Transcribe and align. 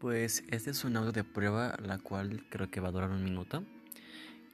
Pues 0.00 0.44
este 0.48 0.70
es 0.70 0.82
un 0.84 0.96
audio 0.96 1.12
de 1.12 1.24
prueba, 1.24 1.76
la 1.84 1.98
cual 1.98 2.46
creo 2.48 2.70
que 2.70 2.80
va 2.80 2.88
a 2.88 2.90
durar 2.90 3.10
un 3.10 3.22
minuto. 3.22 3.64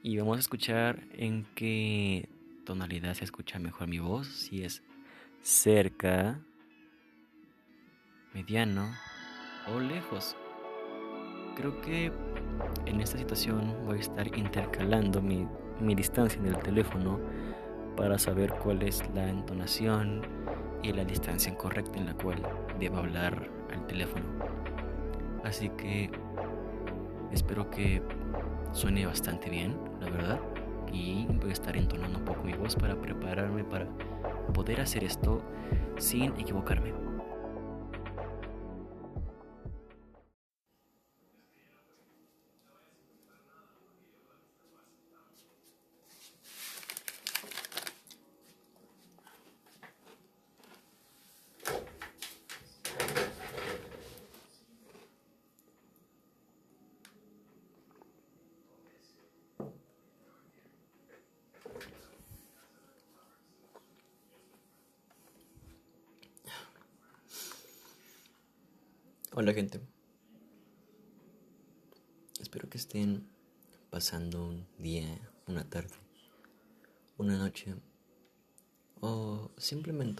Y 0.03 0.17
vamos 0.17 0.35
a 0.35 0.39
escuchar 0.41 1.07
en 1.13 1.47
qué 1.55 2.27
tonalidad 2.65 3.13
se 3.13 3.23
escucha 3.23 3.57
mejor 3.57 3.87
mi 3.87 3.99
voz. 3.99 4.27
Si 4.27 4.65
es 4.65 4.83
cerca, 5.41 6.37
mediano 8.33 8.93
o 9.73 9.79
lejos. 9.79 10.35
Creo 11.55 11.79
que 11.79 12.11
en 12.85 12.99
esta 12.99 13.17
situación 13.17 13.73
voy 13.85 13.99
a 13.99 14.01
estar 14.01 14.27
intercalando 14.37 15.21
mi, 15.21 15.47
mi 15.79 15.95
distancia 15.95 16.41
en 16.41 16.47
el 16.47 16.59
teléfono 16.59 17.21
para 17.95 18.19
saber 18.19 18.51
cuál 18.61 18.83
es 18.83 19.01
la 19.15 19.29
entonación 19.29 20.23
y 20.83 20.91
la 20.91 21.05
distancia 21.05 21.55
correcta 21.55 21.97
en 21.99 22.07
la 22.07 22.15
cual 22.15 22.43
debo 22.81 22.97
hablar 22.97 23.49
al 23.71 23.87
teléfono. 23.87 24.25
Así 25.47 25.69
que 25.69 26.11
espero 27.31 27.69
que 27.69 28.01
suene 28.73 29.05
bastante 29.05 29.49
bien, 29.49 29.77
la 30.01 30.09
verdad. 30.09 30.39
Y 30.91 31.25
voy 31.39 31.51
a 31.51 31.53
estar 31.53 31.77
entonando 31.77 32.19
un 32.19 32.25
poco 32.25 32.43
mi 32.43 32.51
voz 32.51 32.75
para 32.75 32.99
prepararme 32.99 33.63
para 33.63 33.87
poder 34.53 34.81
hacer 34.81 35.05
esto 35.05 35.41
sin 35.97 36.33
equivocarme. 36.37 37.06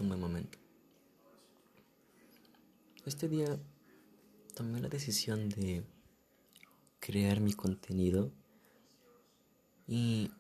Un 0.03 0.09
buen 0.09 0.22
momento. 0.22 0.58
Este 3.06 3.28
día 3.30 3.58
tomé 4.56 4.80
la 4.80 4.90
decisión 4.90 5.50
de 5.50 5.84
crear 7.00 7.40
mi 7.40 7.53
contenido 7.53 8.31
y 9.88 10.31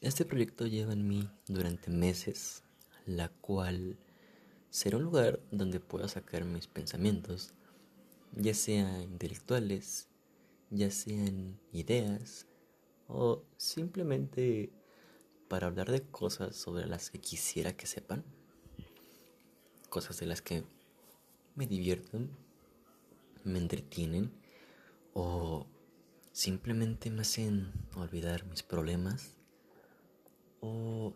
este 0.00 0.24
proyecto 0.24 0.66
lleva 0.66 0.92
en 0.92 1.06
mí 1.06 1.30
durante 1.46 1.90
meses, 1.90 2.62
la 3.06 3.28
cual 3.28 3.98
será 4.70 4.96
un 4.96 5.04
lugar 5.04 5.40
donde 5.50 5.80
pueda 5.80 6.08
sacar 6.08 6.44
mis 6.44 6.66
pensamientos 6.66 7.54
ya 8.36 8.54
sean 8.54 9.02
intelectuales, 9.02 10.08
ya 10.70 10.90
sean 10.90 11.58
ideas 11.72 12.46
o 13.08 13.44
simplemente 13.56 14.70
para 15.48 15.68
hablar 15.68 15.90
de 15.90 16.02
cosas 16.02 16.56
sobre 16.56 16.86
las 16.86 17.10
que 17.10 17.20
quisiera 17.20 17.76
que 17.76 17.86
sepan, 17.86 18.24
cosas 19.88 20.18
de 20.18 20.26
las 20.26 20.42
que 20.42 20.64
me 21.54 21.66
divierten, 21.66 22.30
me 23.44 23.58
entretienen 23.58 24.32
o 25.14 25.66
simplemente 26.32 27.10
me 27.10 27.22
hacen 27.22 27.72
olvidar 27.94 28.44
mis 28.44 28.62
problemas 28.62 29.36
o 30.60 31.14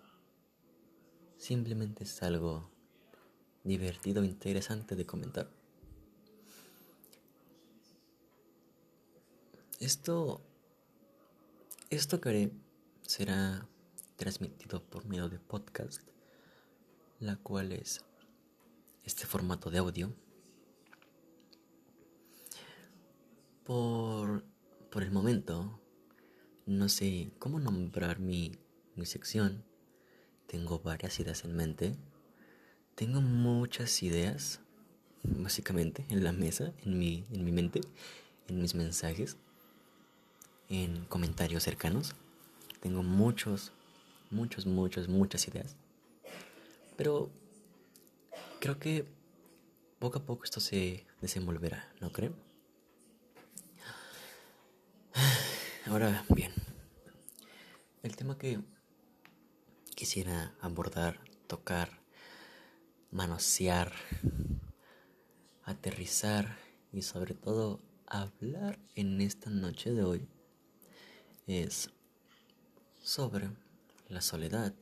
simplemente 1.36 2.04
es 2.04 2.22
algo 2.22 2.70
divertido 3.64 4.25
interesante 4.25 4.97
de 4.97 5.06
comentar. 5.06 5.50
Esto, 9.81 10.41
esto 11.88 12.20
que 12.20 12.28
haré 12.28 12.52
será 13.02 13.66
transmitido 14.16 14.82
por 14.84 15.06
medio 15.06 15.28
de 15.28 15.38
podcast, 15.38 16.02
la 17.19 17.37
cual 17.37 17.72
es 17.72 18.04
este 19.05 19.27
formato 19.27 19.71
de 19.71 19.78
audio. 19.78 20.12
Por, 23.65 24.44
por 24.91 25.03
el 25.03 25.11
momento, 25.11 25.81
no 26.66 26.88
sé 26.88 27.31
cómo 27.38 27.61
nombrar 27.61 28.19
mi, 28.19 28.53
mi 28.97 29.06
sección. 29.06 29.65
Tengo 30.47 30.81
varias 30.81 31.19
ideas 31.21 31.44
en 31.44 31.55
mente. 31.55 31.97
Tengo 32.94 33.21
muchas 33.21 34.03
ideas, 34.03 34.61
básicamente, 35.22 36.05
en 36.09 36.25
la 36.25 36.32
mesa, 36.32 36.72
en 36.84 36.99
mi, 36.99 37.25
en 37.31 37.44
mi 37.44 37.53
mente, 37.53 37.81
en 38.49 38.61
mis 38.61 38.75
mensajes 38.75 39.37
en 40.71 41.05
comentarios 41.06 41.65
cercanos. 41.65 42.15
Tengo 42.81 43.03
muchos, 43.03 43.72
muchos, 44.31 44.65
muchos, 44.65 45.09
muchas 45.09 45.47
ideas. 45.49 45.77
Pero 46.97 47.31
creo 48.60 48.78
que 48.78 49.06
poco 49.98 50.19
a 50.19 50.25
poco 50.25 50.44
esto 50.44 50.60
se 50.60 51.06
desenvolverá, 51.21 51.93
¿no 52.00 52.12
creen? 52.12 52.34
Ahora 55.87 56.25
bien, 56.28 56.53
el 58.03 58.15
tema 58.16 58.38
que 58.38 58.60
quisiera 59.97 60.54
abordar, 60.60 61.19
tocar, 61.47 62.00
manosear, 63.10 63.93
aterrizar 65.65 66.59
y 66.93 67.03
sobre 67.03 67.34
todo 67.34 67.81
hablar 68.06 68.78
en 68.94 69.20
esta 69.20 69.50
noche 69.50 69.93
de 69.93 70.04
hoy 70.04 70.28
es 71.47 71.91
sobre 73.03 73.50
la 74.09 74.20
soledad, 74.20 74.75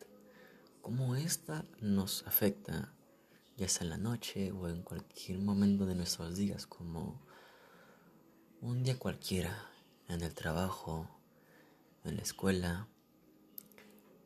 cómo 0.83 1.15
ésta 1.15 1.65
nos 1.81 2.27
afecta, 2.27 2.93
ya 3.59 3.69
sea 3.69 3.83
en 3.83 3.91
la 3.91 3.99
noche 3.99 4.53
o 4.53 4.69
en 4.69 4.83
cualquier 4.83 5.41
momento 5.41 5.85
de 5.85 5.97
nuestros 5.97 6.37
días, 6.37 6.67
como 6.67 7.21
un 8.61 8.85
día 8.85 8.97
cualquiera, 8.97 9.69
en 10.07 10.23
el 10.23 10.33
trabajo, 10.33 11.11
en 12.05 12.17
la 12.17 12.23
escuela, 12.23 12.89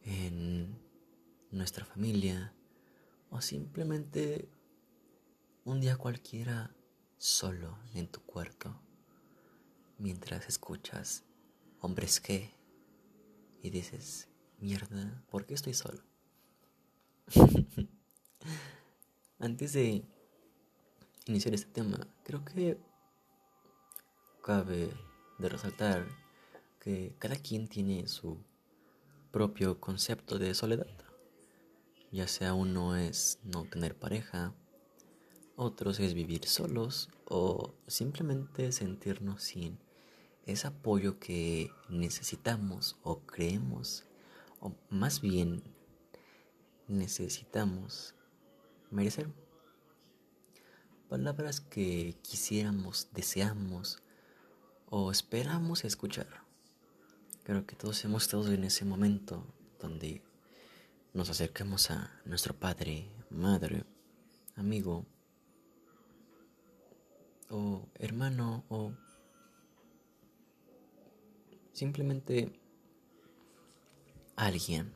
en 0.04 0.78
nuestra 1.50 1.86
familia, 1.86 2.52
o 3.30 3.40
simplemente 3.40 4.50
un 5.64 5.80
día 5.80 5.96
cualquiera 5.96 6.76
solo 7.16 7.78
en 7.94 8.08
tu 8.08 8.20
cuarto, 8.20 8.78
mientras 9.96 10.46
escuchas 10.46 11.24
hombres 11.80 12.20
que 12.20 12.54
y 13.62 13.70
dices, 13.70 14.28
mierda, 14.58 15.24
¿por 15.30 15.46
qué 15.46 15.54
estoy 15.54 15.72
solo? 15.72 16.02
Antes 19.42 19.72
de 19.72 20.04
iniciar 21.26 21.52
este 21.52 21.72
tema, 21.72 22.06
creo 22.22 22.44
que 22.44 22.78
cabe 24.40 24.88
de 25.40 25.48
resaltar 25.48 26.06
que 26.78 27.16
cada 27.18 27.34
quien 27.34 27.66
tiene 27.66 28.06
su 28.06 28.38
propio 29.32 29.80
concepto 29.80 30.38
de 30.38 30.54
soledad. 30.54 30.86
Ya 32.12 32.28
sea 32.28 32.54
uno 32.54 32.94
es 32.94 33.40
no 33.42 33.64
tener 33.64 33.98
pareja, 33.98 34.54
otros 35.56 35.98
es 35.98 36.14
vivir 36.14 36.46
solos 36.46 37.08
o 37.24 37.74
simplemente 37.88 38.70
sentirnos 38.70 39.42
sin 39.42 39.76
es 40.46 40.64
apoyo 40.64 41.18
que 41.18 41.72
necesitamos 41.88 42.96
o 43.02 43.22
creemos, 43.22 44.04
o 44.60 44.72
más 44.88 45.20
bien 45.20 45.64
necesitamos 46.86 48.14
merecer. 48.92 49.28
Palabras 51.08 51.60
que 51.60 52.16
quisiéramos, 52.22 53.08
deseamos 53.12 54.02
o 54.88 55.10
esperamos 55.10 55.84
escuchar. 55.84 56.28
Creo 57.44 57.66
que 57.66 57.76
todos 57.76 58.04
hemos 58.04 58.24
estado 58.24 58.52
en 58.52 58.64
ese 58.64 58.84
momento 58.84 59.44
donde 59.80 60.22
nos 61.12 61.28
acercamos 61.28 61.90
a 61.90 62.10
nuestro 62.24 62.54
padre, 62.54 63.08
madre, 63.30 63.84
amigo 64.56 65.04
o 67.50 67.88
hermano 67.98 68.64
o 68.68 68.92
Simplemente 71.72 72.52
alguien. 74.36 74.92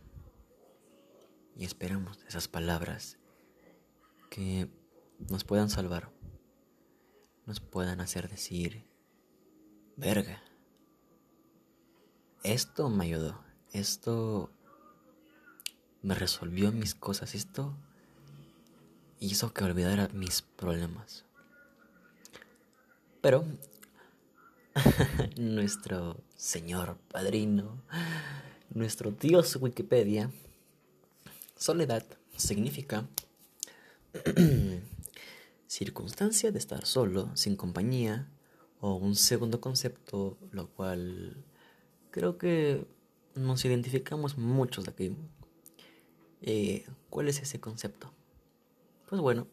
Y 1.56 1.64
esperamos 1.64 2.18
esas 2.28 2.48
palabras 2.48 3.18
que 4.36 4.68
nos 5.30 5.44
puedan 5.44 5.70
salvar. 5.70 6.12
nos 7.46 7.60
puedan 7.60 8.00
hacer 8.00 8.28
decir, 8.28 8.84
verga, 9.96 10.42
esto 12.42 12.90
me 12.90 13.04
ayudó, 13.04 13.40
esto 13.72 14.50
me 16.02 16.16
resolvió 16.16 16.72
mis 16.72 16.94
cosas, 16.96 17.36
esto 17.36 17.76
hizo 19.20 19.54
que 19.54 19.62
olvidara 19.62 20.08
mis 20.08 20.42
problemas. 20.42 21.24
Pero 23.22 23.44
nuestro 25.38 26.20
señor 26.36 26.98
padrino, 27.12 27.80
nuestro 28.70 29.12
dios 29.12 29.56
Wikipedia, 29.56 30.30
soledad 31.56 32.04
significa 32.36 33.06
circunstancia 35.66 36.50
de 36.52 36.58
estar 36.58 36.84
solo, 36.86 37.34
sin 37.36 37.56
compañía, 37.56 38.28
o 38.80 38.94
un 38.94 39.14
segundo 39.16 39.60
concepto, 39.60 40.38
lo 40.50 40.68
cual 40.68 41.44
creo 42.10 42.38
que 42.38 42.86
nos 43.34 43.64
identificamos 43.64 44.38
muchos 44.38 44.84
de 44.84 44.90
aquí. 44.90 45.16
Eh, 46.42 46.86
¿Cuál 47.10 47.28
es 47.28 47.40
ese 47.40 47.60
concepto? 47.60 48.12
Pues 49.08 49.20
bueno, 49.20 49.46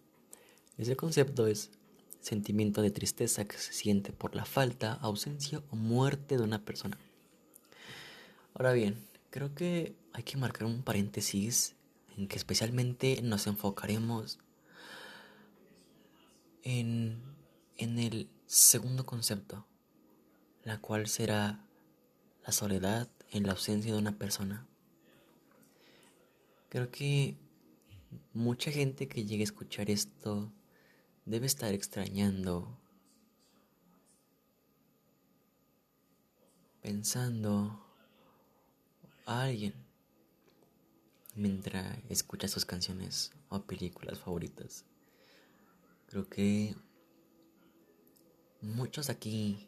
ese 0.77 0.95
concepto 0.95 1.48
es 1.48 1.71
sentimiento 2.19 2.81
de 2.81 2.92
tristeza 2.92 3.45
que 3.45 3.57
se 3.57 3.74
siente 3.74 4.12
por 4.12 4.36
la 4.36 4.45
falta, 4.45 4.94
ausencia 4.94 5.62
o 5.69 5.75
muerte 5.75 6.38
de 6.38 6.44
una 6.44 6.63
persona. 6.63 6.98
Ahora 8.54 8.74
bien, 8.74 9.07
creo 9.30 9.54
que 9.54 9.95
hay 10.13 10.24
que 10.24 10.38
marcar 10.38 10.65
un 10.65 10.83
paréntesis 10.83 11.75
en 12.18 12.27
que 12.27 12.38
especialmente 12.38 13.21
nos 13.24 13.48
enfocaremos 13.48 14.39
en, 16.63 17.21
en 17.77 18.00
el 18.00 18.30
segundo 18.45 19.06
concepto, 19.06 19.68
la 20.63 20.80
cual 20.80 21.07
será 21.07 21.65
la 22.45 22.51
soledad 22.51 23.10
en 23.31 23.44
la 23.44 23.54
ausencia 23.54 23.92
de 23.94 24.00
una 24.00 24.18
persona. 24.18 24.68
Creo 26.69 26.89
que 26.89 27.38
mucha 28.33 28.71
gente 28.71 29.07
que 29.07 29.25
llegue 29.25 29.44
a 29.44 29.45
escuchar 29.45 29.89
esto 29.89 30.51
debe 31.25 31.45
estar 31.45 31.74
extrañando, 31.74 32.77
pensando 36.81 37.86
a 39.25 39.44
alguien 39.44 39.74
mientras 41.36 41.98
escucha 42.10 42.48
sus 42.48 42.65
canciones 42.65 43.31
o 43.50 43.62
películas 43.63 44.19
favoritas. 44.19 44.86
Creo 46.13 46.30
que 46.30 46.75
muchos 48.62 49.10
aquí 49.10 49.68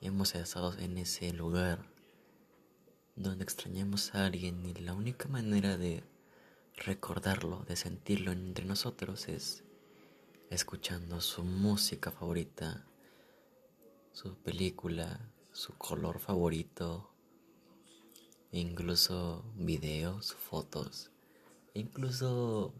hemos 0.00 0.36
estado 0.36 0.72
en 0.78 0.98
ese 0.98 1.32
lugar 1.32 1.90
donde 3.16 3.42
extrañamos 3.42 4.14
a 4.14 4.26
alguien 4.26 4.64
y 4.66 4.74
la 4.74 4.94
única 4.94 5.28
manera 5.28 5.76
de 5.76 6.04
recordarlo, 6.76 7.64
de 7.64 7.74
sentirlo 7.74 8.30
entre 8.30 8.64
nosotros 8.66 9.26
es 9.26 9.64
escuchando 10.48 11.20
su 11.20 11.42
música 11.42 12.12
favorita, 12.12 12.86
su 14.12 14.36
película, 14.36 15.28
su 15.50 15.76
color 15.76 16.20
favorito, 16.20 17.10
incluso 18.52 19.44
videos, 19.56 20.34
fotos, 20.34 21.10
incluso 21.74 22.72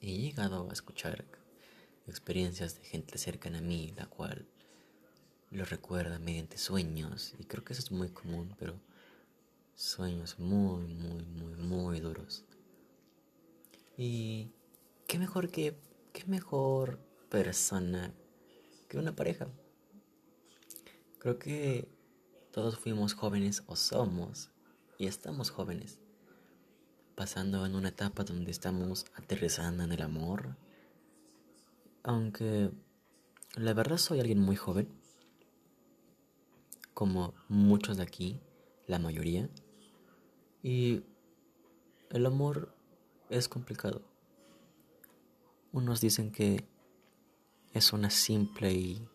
he 0.00 0.16
llegado 0.18 0.68
a 0.68 0.72
escuchar 0.72 1.24
experiencias 2.06 2.76
de 2.76 2.84
gente 2.84 3.18
cercana 3.18 3.58
a 3.58 3.62
mí, 3.62 3.92
la 3.96 4.06
cual 4.06 4.46
lo 5.50 5.64
recuerda 5.64 6.18
mediante 6.18 6.58
sueños, 6.58 7.34
y 7.38 7.44
creo 7.44 7.64
que 7.64 7.72
eso 7.72 7.82
es 7.82 7.90
muy 7.90 8.10
común, 8.10 8.54
pero 8.58 8.80
sueños 9.74 10.38
muy, 10.38 10.86
muy, 10.86 11.24
muy, 11.24 11.54
muy 11.54 12.00
duros. 12.00 12.44
Y 13.96 14.50
qué 15.06 15.18
mejor 15.18 15.50
que 15.50 15.76
qué 16.12 16.24
mejor 16.26 16.98
persona 17.28 18.12
que 18.88 18.98
una 18.98 19.14
pareja. 19.14 19.48
Creo 21.18 21.38
que 21.38 21.88
todos 22.50 22.78
fuimos 22.78 23.14
jóvenes 23.14 23.62
o 23.66 23.76
somos 23.76 24.50
y 24.98 25.06
estamos 25.06 25.50
jóvenes, 25.50 25.99
pasando 27.20 27.66
en 27.66 27.74
una 27.74 27.90
etapa 27.90 28.24
donde 28.24 28.50
estamos 28.50 29.04
aterrizando 29.14 29.82
en 29.82 29.92
el 29.92 30.00
amor. 30.00 30.56
Aunque 32.02 32.70
la 33.56 33.74
verdad 33.74 33.98
soy 33.98 34.20
alguien 34.20 34.40
muy 34.40 34.56
joven, 34.56 34.88
como 36.94 37.34
muchos 37.46 37.98
de 37.98 38.04
aquí, 38.04 38.40
la 38.86 38.98
mayoría, 38.98 39.50
y 40.62 41.02
el 42.08 42.24
amor 42.24 42.74
es 43.28 43.50
complicado. 43.50 44.00
Unos 45.72 46.00
dicen 46.00 46.32
que 46.32 46.64
es 47.74 47.92
una 47.92 48.08
simple 48.08 48.72
y 48.72 49.08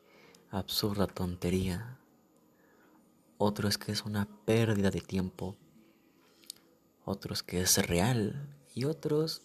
absurda 0.51 1.08
tontería. 1.08 1.98
Otros 3.40 3.80
que 3.80 3.94
es 3.94 4.06
una 4.06 4.28
pérdida 4.46 4.92
de 4.92 5.01
tiempo. 5.01 5.58
Otros 7.06 7.44
que 7.44 7.62
es 7.62 7.78
real. 7.88 8.54
Y 8.74 8.86
otros 8.86 9.44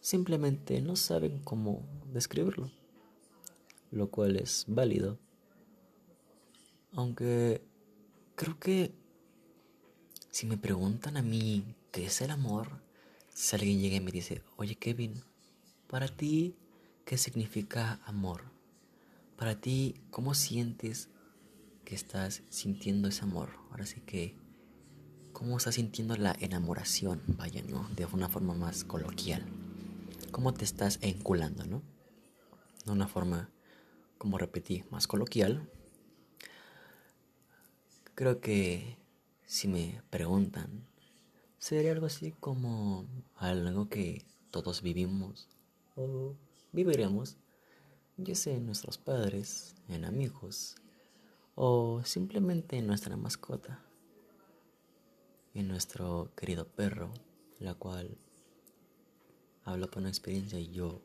simplemente 0.00 0.80
no 0.80 0.96
saben 0.96 1.40
cómo 1.44 1.86
describirlo. 2.12 2.70
Lo 3.90 4.10
cual 4.10 4.36
es 4.36 4.64
válido. 4.66 5.18
Aunque 6.92 7.62
creo 8.34 8.58
que 8.58 8.92
si 10.30 10.46
me 10.46 10.56
preguntan 10.56 11.16
a 11.16 11.22
mí 11.22 11.76
qué 11.92 12.06
es 12.06 12.20
el 12.20 12.30
amor, 12.30 12.82
si 13.32 13.54
alguien 13.54 13.80
llega 13.80 13.96
y 13.96 14.00
me 14.00 14.10
dice, 14.10 14.42
oye 14.56 14.76
Kevin, 14.76 15.22
para 15.88 16.08
ti, 16.08 16.56
¿qué 17.04 17.18
significa 17.18 18.00
amor? 18.04 18.44
Para 19.36 19.60
ti, 19.60 20.00
¿cómo 20.10 20.34
sientes 20.34 21.10
que 21.84 21.94
estás 21.94 22.42
sintiendo 22.48 23.08
ese 23.08 23.24
amor? 23.24 23.50
Ahora 23.70 23.86
sí 23.86 24.00
que, 24.00 24.34
¿cómo 25.36 25.58
estás 25.58 25.74
sintiendo 25.74 26.16
la 26.16 26.34
enamoración? 26.40 27.20
Vaya, 27.26 27.62
¿no? 27.68 27.86
De 27.94 28.06
una 28.06 28.30
forma 28.30 28.54
más 28.54 28.84
coloquial. 28.84 29.44
¿Cómo 30.30 30.54
te 30.54 30.64
estás 30.64 30.98
enculando, 31.02 31.66
no? 31.66 31.82
De 32.86 32.92
una 32.92 33.06
forma, 33.06 33.50
como 34.16 34.38
repetí, 34.38 34.84
más 34.90 35.06
coloquial. 35.06 35.68
Creo 38.14 38.40
que 38.40 38.96
si 39.44 39.68
me 39.68 40.00
preguntan, 40.08 40.86
sería 41.58 41.92
algo 41.92 42.06
así 42.06 42.32
como 42.40 43.04
algo 43.36 43.90
que 43.90 44.24
todos 44.50 44.80
vivimos 44.80 45.48
o 45.96 46.34
viviremos, 46.72 47.36
ya 48.16 48.34
sea 48.34 48.54
en 48.54 48.64
nuestros 48.64 48.96
padres, 48.96 49.74
en 49.90 50.06
amigos 50.06 50.76
o 51.54 52.00
simplemente 52.04 52.78
en 52.78 52.86
nuestra 52.86 53.18
mascota, 53.18 53.85
en 55.56 55.68
nuestro 55.68 56.30
querido 56.36 56.68
perro, 56.68 57.14
la 57.58 57.74
cual 57.74 58.18
hablo 59.64 59.90
por 59.90 60.00
una 60.00 60.10
experiencia 60.10 60.60
y 60.60 60.70
yo 60.70 61.00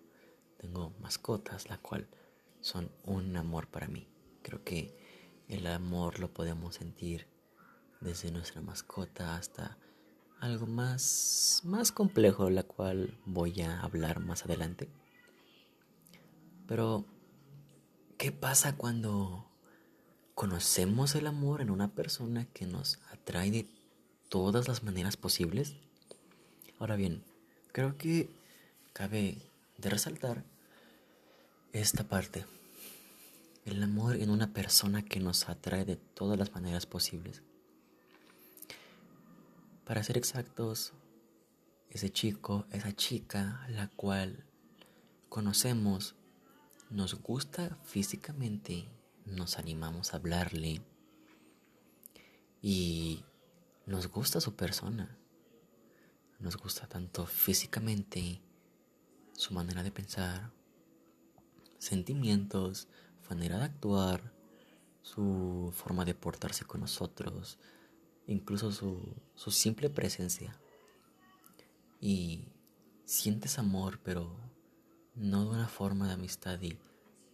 tengo 0.58 0.94
mascotas, 1.00 1.70
la 1.70 1.78
cual 1.78 2.10
son 2.60 2.92
un 3.06 3.38
amor 3.38 3.68
para 3.68 3.88
mí. 3.88 4.10
Creo 4.44 4.62
que 4.66 4.94
el 5.48 5.66
amor 5.68 6.20
lo 6.20 6.34
podemos 6.34 6.76
sentir 6.76 7.28
desde 8.02 8.30
nuestra 8.32 8.62
mascota 8.62 9.38
hasta 9.38 9.78
algo 10.42 10.68
más, 10.68 11.62
más 11.64 11.94
complejo, 11.94 12.50
la 12.50 12.64
cual 12.64 13.18
voy 13.26 13.62
a 13.62 13.80
hablar 13.80 14.20
más 14.20 14.44
adelante. 14.44 14.90
Pero, 16.68 17.06
¿qué 18.18 18.34
pasa 18.34 18.76
cuando 18.76 19.50
conocemos 20.36 21.16
el 21.16 21.28
amor 21.28 21.62
en 21.62 21.70
una 21.70 21.94
persona 21.94 22.46
que 22.52 22.66
nos 22.66 23.00
atrae 23.12 23.52
de 23.52 23.81
todas 24.32 24.70
las 24.70 24.82
maneras 24.82 25.18
posibles? 25.18 25.76
Ahora 26.80 26.96
bien, 26.96 27.22
creo 27.74 27.98
que 27.98 28.30
cabe 28.94 29.38
de 29.78 29.90
resaltar 29.90 30.46
esta 31.74 32.06
parte. 32.06 32.46
El 33.66 33.84
amor 33.84 34.16
en 34.16 34.30
una 34.30 34.54
persona 34.54 35.04
que 35.04 35.20
nos 35.20 35.50
atrae 35.50 35.84
de 35.84 35.98
todas 35.98 36.40
las 36.40 36.54
maneras 36.54 36.86
posibles. 36.86 37.44
Para 39.84 40.02
ser 40.02 40.18
exactos, 40.18 40.94
ese 41.90 42.10
chico, 42.10 42.66
esa 42.72 42.96
chica, 42.96 43.68
la 43.68 43.90
cual 43.90 44.46
conocemos, 45.28 46.16
nos 46.90 47.16
gusta 47.16 47.78
físicamente, 47.84 48.88
nos 49.26 49.58
animamos 49.58 50.14
a 50.14 50.18
hablarle 50.18 50.82
y 52.62 53.26
nos 53.86 54.08
gusta 54.08 54.42
su 54.42 54.56
persona. 54.56 55.18
Nos 56.40 56.58
gusta 56.58 56.88
tanto 56.88 57.26
físicamente, 57.26 58.42
su 59.34 59.54
manera 59.54 59.84
de 59.84 59.92
pensar, 59.92 60.52
sentimientos, 61.78 62.88
manera 63.30 63.60
de 63.60 63.66
actuar, 63.66 64.34
su 65.02 65.72
forma 65.76 66.04
de 66.04 66.14
portarse 66.14 66.66
con 66.66 66.82
nosotros, 66.82 67.60
incluso 68.28 68.72
su, 68.72 69.16
su 69.36 69.52
simple 69.52 69.90
presencia. 69.90 70.60
Y 72.00 72.50
sientes 73.06 73.58
amor, 73.58 74.00
pero 74.04 74.36
no 75.16 75.46
de 75.46 75.52
una 75.52 75.68
forma 75.68 76.08
de 76.08 76.14
amistad 76.14 76.60
y 76.62 76.78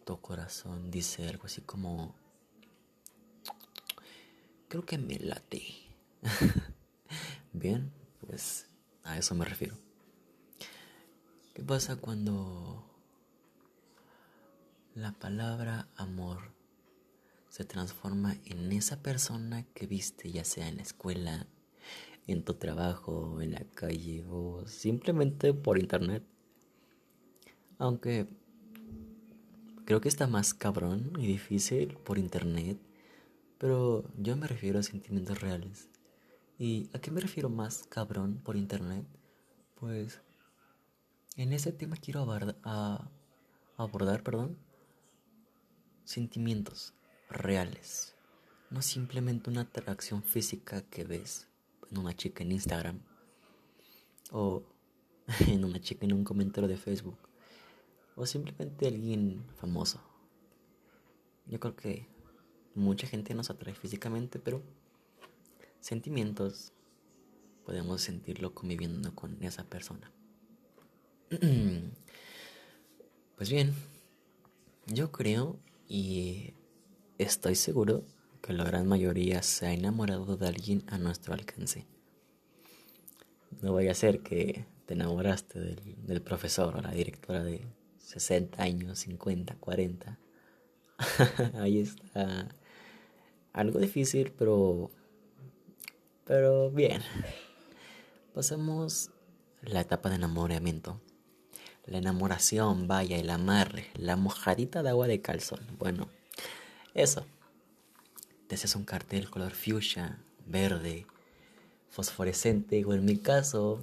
tu 0.05 0.19
corazón 0.21 0.91
dice 0.91 1.27
algo 1.27 1.45
así 1.45 1.61
como, 1.61 2.15
creo 4.67 4.85
que 4.85 4.97
me 4.97 5.17
late. 5.19 5.86
Bien, 7.53 7.91
pues 8.25 8.69
a 9.03 9.17
eso 9.17 9.35
me 9.35 9.45
refiero. 9.45 9.75
¿Qué 11.53 11.63
pasa 11.63 11.95
cuando 11.95 12.87
la 14.95 15.11
palabra 15.13 15.87
amor 15.95 16.57
se 17.49 17.65
transforma 17.65 18.35
en 18.45 18.71
esa 18.71 19.01
persona 19.01 19.63
que 19.73 19.87
viste 19.87 20.31
ya 20.31 20.43
sea 20.43 20.67
en 20.67 20.77
la 20.77 20.83
escuela, 20.83 21.47
en 22.27 22.43
tu 22.43 22.53
trabajo, 22.53 23.41
en 23.41 23.53
la 23.53 23.63
calle 23.73 24.25
o 24.29 24.67
simplemente 24.67 25.53
por 25.53 25.79
internet. 25.79 26.23
Aunque 27.79 28.27
creo 29.85 30.01
que 30.01 30.09
está 30.09 30.27
más 30.27 30.53
cabrón 30.53 31.13
y 31.17 31.25
difícil 31.25 31.97
por 31.97 32.17
internet, 32.17 32.77
pero 33.57 34.03
yo 34.17 34.35
me 34.35 34.47
refiero 34.47 34.79
a 34.79 34.83
sentimientos 34.83 35.41
reales. 35.41 35.89
¿Y 36.59 36.89
a 36.93 36.99
qué 36.99 37.11
me 37.11 37.21
refiero 37.21 37.49
más 37.49 37.83
cabrón 37.83 38.41
por 38.43 38.55
internet? 38.55 39.05
Pues 39.79 40.21
en 41.35 41.53
ese 41.53 41.71
tema 41.71 41.97
quiero 41.97 42.21
abordar, 42.21 43.11
abordar 43.77 44.23
perdón, 44.23 44.57
sentimientos 46.03 46.95
reales, 47.29 48.15
no 48.71 48.81
simplemente 48.81 49.51
una 49.51 49.61
atracción 49.61 50.23
física 50.23 50.81
que 50.81 51.03
ves 51.03 51.47
en 51.91 51.99
una 51.99 52.15
chica 52.15 52.43
en 52.43 52.53
Instagram 52.53 52.99
o 54.31 54.63
en 55.47 55.63
una 55.63 55.79
chica 55.79 56.05
en 56.05 56.13
un 56.13 56.23
comentario 56.23 56.67
de 56.67 56.77
Facebook 56.77 57.19
o 58.15 58.25
simplemente 58.25 58.87
alguien 58.87 59.45
famoso. 59.57 60.01
Yo 61.45 61.59
creo 61.59 61.75
que 61.75 62.07
mucha 62.73 63.05
gente 63.05 63.35
nos 63.35 63.51
atrae 63.51 63.75
físicamente, 63.75 64.39
pero 64.39 64.63
sentimientos 65.87 66.73
podemos 67.65 68.01
sentirlo 68.01 68.53
conviviendo 68.53 69.13
con 69.15 69.41
esa 69.43 69.63
persona. 69.63 70.11
Pues 73.35 73.51
bien, 73.51 73.75
yo 74.87 75.11
creo 75.11 75.59
y 75.87 76.55
Estoy 77.17 77.55
seguro 77.55 78.05
que 78.43 78.53
la 78.53 78.63
gran 78.63 78.87
mayoría 78.87 79.41
se 79.41 79.65
ha 79.65 79.73
enamorado 79.73 80.37
de 80.37 80.47
alguien 80.47 80.83
a 80.85 80.99
nuestro 80.99 81.33
alcance. 81.33 81.87
No 83.63 83.73
vaya 83.73 83.91
a 83.91 83.95
ser 83.95 84.19
que 84.19 84.67
te 84.85 84.93
enamoraste 84.93 85.59
del, 85.59 86.21
profesor 86.21 86.75
o 86.77 86.81
la 86.81 86.91
directora 86.91 87.43
de 87.43 87.65
60 87.97 88.61
años, 88.61 88.99
50, 88.99 89.55
40. 89.55 90.19
Ahí 91.55 91.79
está. 91.79 92.49
Algo 93.51 93.79
difícil, 93.79 94.31
pero. 94.37 94.91
Pero 96.27 96.69
bien. 96.69 97.01
Pasamos 98.33 99.11
la 99.61 99.81
etapa 99.81 100.09
de 100.09 100.15
enamoramiento. 100.15 100.99
La 101.85 101.99
enamoración, 101.99 102.87
vaya, 102.87 103.17
el 103.17 103.29
amarre, 103.29 103.87
la 103.95 104.17
mojadita 104.17 104.83
de 104.83 104.89
agua 104.89 105.07
de 105.07 105.21
calzón. 105.21 105.61
Bueno, 105.79 106.09
eso. 106.93 107.25
Te 108.47 108.55
haces 108.55 108.75
un 108.75 108.83
cartel 108.83 109.29
color 109.29 109.53
fuchsia, 109.53 110.19
verde, 110.45 111.07
fosforescente, 111.89 112.83
o 112.83 112.93
en 112.93 113.05
mi 113.05 113.17
caso. 113.17 113.81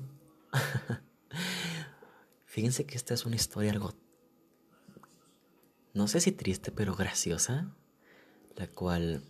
Fíjense 2.44 2.84
que 2.84 2.96
esta 2.96 3.14
es 3.14 3.24
una 3.24 3.36
historia 3.36 3.72
algo. 3.72 3.94
No 5.94 6.08
sé 6.08 6.20
si 6.20 6.30
triste, 6.30 6.70
pero 6.70 6.94
graciosa. 6.94 7.74
La 8.56 8.66
cual 8.66 9.22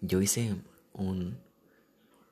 yo 0.00 0.20
hice 0.20 0.56
un. 0.92 1.40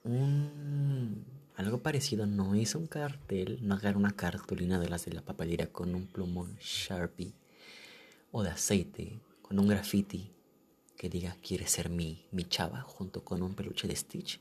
Un. 0.05 1.25
Algo 1.57 1.83
parecido, 1.83 2.27
no 2.27 2.55
hice 2.55 2.79
un 2.79 2.87
cartel, 2.87 3.59
no 3.61 3.75
agarré 3.75 3.99
una 3.99 4.17
cartulina 4.17 4.79
de 4.81 4.89
las 4.89 5.05
de 5.05 5.13
la 5.13 5.23
papelera 5.23 5.67
con 5.67 5.95
un 5.95 6.07
plumón 6.07 6.57
Sharpie 6.59 7.35
o 8.33 8.43
de 8.43 8.51
aceite, 8.51 9.21
con 9.43 9.59
un 9.59 9.69
graffiti 9.69 10.33
que 10.97 11.11
diga 11.11 11.37
quiere 11.43 11.67
ser 11.67 11.91
mi, 11.91 12.27
mi 12.31 12.45
chava 12.45 12.81
junto 12.81 13.25
con 13.25 13.43
un 13.43 13.55
peluche 13.55 13.87
de 13.89 13.97
Stitch. 13.97 14.41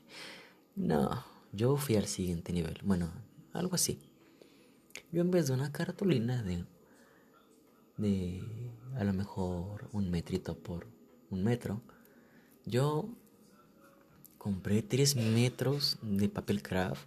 No, 0.76 1.24
yo 1.52 1.76
fui 1.76 1.96
al 1.96 2.06
siguiente 2.06 2.52
nivel. 2.52 2.78
Bueno, 2.84 3.12
algo 3.52 3.74
así. 3.74 3.98
Yo 5.12 5.20
en 5.20 5.30
vez 5.30 5.48
de 5.48 5.54
una 5.54 5.72
cartulina 5.72 6.42
de, 6.42 6.64
de 7.96 8.42
a 8.96 9.04
lo 9.04 9.12
mejor 9.12 9.88
un 9.92 10.10
metrito 10.10 10.56
por 10.56 10.86
un 11.30 11.44
metro, 11.44 11.82
yo 12.64 13.08
compré 14.40 14.80
tres 14.80 15.16
metros 15.16 15.98
de 16.00 16.30
papel 16.30 16.62
craft 16.62 17.06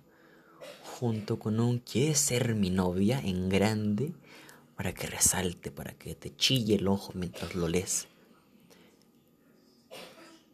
junto 0.84 1.40
con 1.40 1.60
un 1.60 1.80
quiere 1.80 2.14
ser 2.14 2.54
mi 2.54 2.70
novia 2.70 3.20
en 3.20 3.50
grande 3.50 4.14
para 4.76 4.94
que 4.94 5.08
resalte, 5.08 5.72
para 5.72 5.98
que 5.98 6.14
te 6.14 6.36
chille 6.36 6.76
el 6.76 6.88
ojo 6.88 7.12
mientras 7.16 7.56
lo 7.56 7.68
lees. 7.68 8.08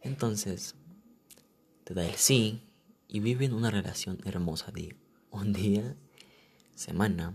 Entonces, 0.04 0.76
te 1.84 1.94
da 1.94 2.06
el 2.06 2.16
sí 2.16 2.64
y 3.10 3.20
viven 3.20 3.54
una 3.54 3.72
relación 3.72 4.18
hermosa 4.24 4.72
de 4.72 4.96
un 5.32 5.52
día, 5.52 5.98
semana, 6.76 7.34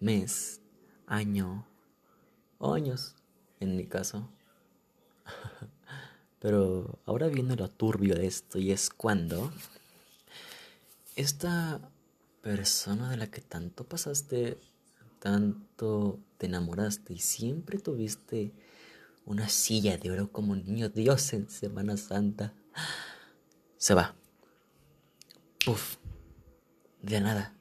mes, 0.00 0.60
año 1.06 1.68
o 2.58 2.74
años, 2.74 3.14
en 3.60 3.76
mi 3.76 3.86
caso. 3.86 4.28
Pero 6.44 6.98
ahora 7.06 7.28
viene 7.28 7.56
lo 7.56 7.70
turbio 7.70 8.16
de 8.16 8.26
esto 8.26 8.58
y 8.58 8.70
es 8.70 8.90
cuando 8.90 9.50
esta 11.16 11.90
persona 12.42 13.08
de 13.08 13.16
la 13.16 13.30
que 13.30 13.40
tanto 13.40 13.84
pasaste, 13.84 14.58
tanto 15.20 16.20
te 16.36 16.44
enamoraste 16.44 17.14
y 17.14 17.18
siempre 17.18 17.78
tuviste 17.78 18.52
una 19.24 19.48
silla 19.48 19.96
de 19.96 20.10
oro 20.10 20.30
como 20.32 20.54
niño 20.54 20.90
Dios 20.90 21.32
en 21.32 21.48
Semana 21.48 21.96
Santa. 21.96 22.52
Se 23.78 23.94
va. 23.94 24.14
Puf. 25.64 25.96
De 27.00 27.22
nada. 27.22 27.56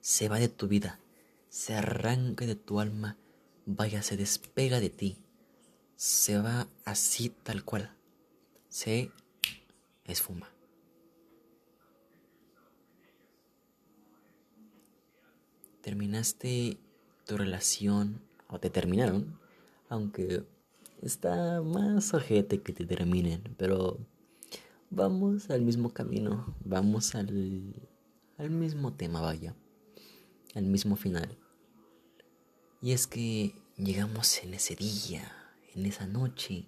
Se 0.00 0.28
va 0.28 0.40
de 0.40 0.48
tu 0.48 0.66
vida. 0.66 0.98
Se 1.50 1.76
arranca 1.76 2.46
de 2.46 2.56
tu 2.56 2.80
alma. 2.80 3.16
Vaya, 3.64 4.02
se 4.02 4.16
despega 4.16 4.80
de 4.80 4.90
ti. 4.90 5.25
Se 5.96 6.38
va 6.38 6.68
así 6.84 7.30
tal 7.30 7.64
cual. 7.64 7.90
Se 8.68 9.10
esfuma. 10.04 10.52
Terminaste 15.80 16.78
tu 17.24 17.36
relación 17.36 18.20
o 18.48 18.60
te 18.60 18.70
terminaron, 18.70 19.38
aunque 19.88 20.44
está 21.00 21.62
más 21.62 22.12
ojete 22.12 22.62
que 22.62 22.72
te 22.72 22.84
terminen, 22.84 23.54
pero 23.56 23.98
vamos 24.90 25.50
al 25.50 25.62
mismo 25.62 25.90
camino, 25.90 26.54
vamos 26.64 27.14
al, 27.14 27.74
al 28.38 28.50
mismo 28.50 28.92
tema, 28.94 29.20
vaya, 29.20 29.54
al 30.54 30.64
mismo 30.64 30.96
final. 30.96 31.38
Y 32.82 32.92
es 32.92 33.06
que 33.06 33.54
llegamos 33.76 34.42
en 34.42 34.54
ese 34.54 34.76
día, 34.76 35.45
en 35.76 35.84
esa 35.84 36.06
noche, 36.06 36.66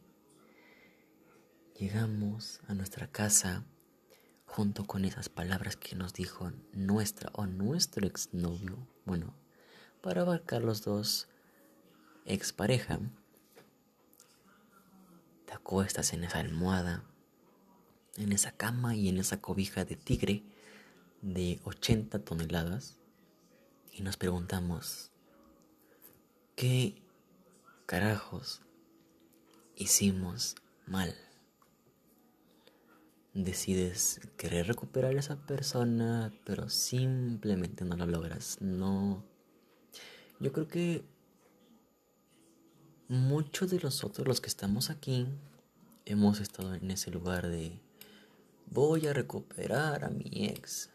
llegamos 1.79 2.61
a 2.69 2.75
nuestra 2.75 3.07
casa 3.11 3.65
junto 4.45 4.87
con 4.87 5.07
esas 5.07 5.31
palabras 5.31 5.77
que 5.77 5.97
nos 5.97 6.13
dijo 6.13 6.53
nuestra 6.75 7.31
o 7.33 7.47
nuestro 7.47 8.07
exnovio, 8.07 8.87
bueno, 9.07 9.35
para 10.03 10.21
abarcar 10.21 10.63
los 10.63 10.85
dos 10.85 11.27
expareja. 12.27 13.01
Te 15.47 15.55
acuestas 15.55 16.13
en 16.13 16.25
esa 16.25 16.41
almohada, 16.41 17.03
en 18.17 18.33
esa 18.33 18.53
cama 18.53 18.95
y 18.95 19.09
en 19.09 19.17
esa 19.17 19.41
cobija 19.41 19.87
de 19.87 19.97
tigre 19.97 20.45
de 21.23 21.61
80 21.65 22.19
toneladas 22.19 22.99
y 23.91 24.03
nos 24.03 24.19
preguntamos, 24.19 25.11
¿qué 26.57 27.03
carajos 27.87 28.61
hicimos 29.79 30.57
mal? 30.87 31.15
Decides 33.33 34.21
querer 34.37 34.67
recuperar 34.67 35.15
a 35.15 35.21
esa 35.21 35.37
persona, 35.47 36.33
pero 36.45 36.69
simplemente 36.69 37.85
no 37.85 37.97
lo 37.97 38.07
logras. 38.07 38.61
No. 38.61 39.25
Yo 40.41 40.53
creo 40.53 40.67
que 40.67 41.05
muchos 43.09 43.71
de 43.71 43.79
nosotros 43.79 44.27
los 44.27 44.41
que 44.41 44.49
estamos 44.49 44.91
aquí 44.91 45.27
hemos 46.05 46.41
estado 46.41 46.75
en 46.75 46.91
ese 46.91 47.11
lugar 47.11 47.49
de 47.49 47.81
voy 48.67 49.07
a 49.07 49.13
recuperar 49.13 50.05
a 50.05 50.11
mi 50.11 50.47
ex. 50.47 50.91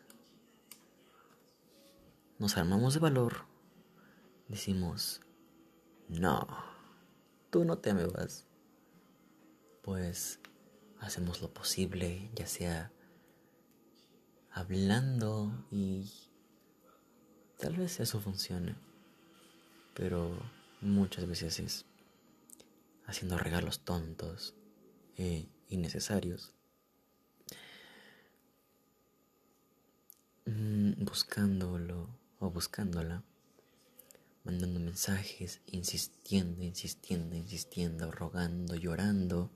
Nos 2.40 2.58
armamos 2.58 2.94
de 2.94 3.00
valor. 3.00 3.46
Decimos, 4.50 5.22
no, 6.10 6.46
tú 7.50 7.64
no 7.64 7.78
te 7.78 7.94
me 7.94 8.06
vas. 8.06 8.46
Pues 9.84 10.40
hacemos 11.02 11.42
lo 11.42 11.54
posible, 11.54 12.32
ya 12.34 12.48
sea 12.48 12.90
hablando 14.50 15.66
y 15.72 16.10
tal 17.60 17.76
vez 17.76 18.00
eso 18.00 18.22
funcione, 18.22 18.76
pero 19.94 20.38
muchas 20.80 21.28
veces 21.28 21.60
es 21.60 21.86
haciendo 23.06 23.38
regalos 23.38 23.82
tontos 23.82 24.56
e 25.18 25.50
innecesarios, 25.68 26.54
mm, 30.46 31.04
buscándolo 31.04 32.08
o 32.40 32.50
buscándola, 32.50 33.22
mandando 34.44 34.80
mensajes, 34.80 35.62
insistiendo, 35.68 36.64
insistiendo, 36.64 37.36
insistiendo, 37.36 38.12
rogando, 38.12 38.76
llorando 38.76 39.52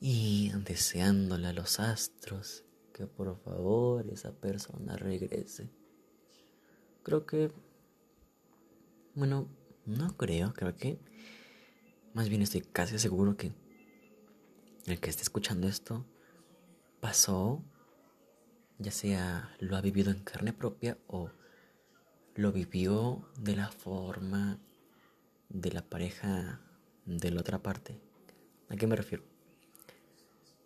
y 0.00 0.50
deseándole 0.64 1.46
a 1.46 1.52
los 1.52 1.78
astros 1.78 2.64
que 2.92 3.06
por 3.06 3.40
favor 3.42 4.06
esa 4.12 4.32
persona 4.32 4.96
regrese. 4.96 5.70
Creo 7.02 7.26
que, 7.26 7.52
bueno, 9.14 9.48
no 9.86 10.16
creo, 10.16 10.52
creo 10.52 10.74
que, 10.76 10.98
más 12.12 12.28
bien 12.28 12.42
estoy 12.42 12.62
casi 12.62 12.98
seguro 12.98 13.36
que 13.36 13.52
el 14.86 15.00
que 15.00 15.10
esté 15.10 15.22
escuchando 15.22 15.68
esto 15.68 16.06
pasó, 17.00 17.64
ya 18.78 18.90
sea 18.90 19.54
lo 19.60 19.76
ha 19.76 19.80
vivido 19.80 20.10
en 20.10 20.22
carne 20.24 20.52
propia 20.52 20.98
o 21.06 21.30
lo 22.34 22.52
vivió 22.52 23.24
de 23.38 23.56
la 23.56 23.70
forma 23.70 24.58
de 25.48 25.70
la 25.70 25.82
pareja 25.82 26.60
de 27.06 27.30
la 27.30 27.40
otra 27.40 27.62
parte. 27.62 28.00
¿A 28.68 28.76
qué 28.76 28.86
me 28.86 28.96
refiero? 28.96 29.24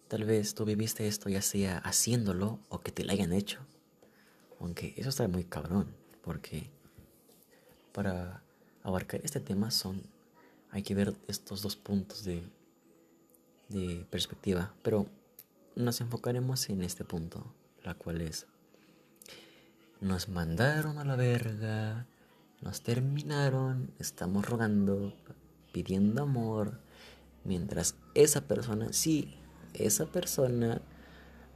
Tal 0.09 0.25
vez 0.25 0.55
tú 0.55 0.65
viviste 0.65 1.07
esto 1.07 1.29
ya 1.29 1.43
sea 1.43 1.79
haciéndolo 1.79 2.61
o 2.71 2.81
que 2.81 2.93
te 2.93 3.05
lo 3.05 3.13
hayan 3.13 3.33
hecho. 3.33 3.61
Aunque 4.61 4.95
eso 4.97 5.11
está 5.11 5.29
muy 5.29 5.45
cabrón, 5.45 5.95
porque 6.23 6.71
para 7.93 8.43
abarcar 8.83 9.21
este 9.23 9.41
tema 9.41 9.71
son 9.71 10.03
hay 10.71 10.83
que 10.83 10.95
ver 10.95 11.15
estos 11.29 11.63
dos 11.63 11.77
puntos 11.77 12.25
de, 12.25 12.43
de 13.69 14.07
perspectiva, 14.11 14.75
pero 14.83 15.07
nos 15.77 16.01
enfocaremos 16.01 16.69
en 16.71 16.83
este 16.83 17.05
punto, 17.05 17.55
la 17.85 17.95
cual 17.95 18.21
es 18.21 18.47
nos 20.01 20.29
mandaron 20.29 20.99
a 20.99 21.05
la 21.05 21.17
verga, 21.17 22.07
nos 22.61 22.83
terminaron, 22.83 23.93
estamos 23.99 24.47
rogando, 24.47 25.15
pidiendo 25.73 26.23
amor, 26.23 26.81
mientras 27.45 27.95
esa 28.15 28.43
persona 28.43 28.93
sí 28.93 29.39
esa 29.75 30.07
persona 30.07 30.81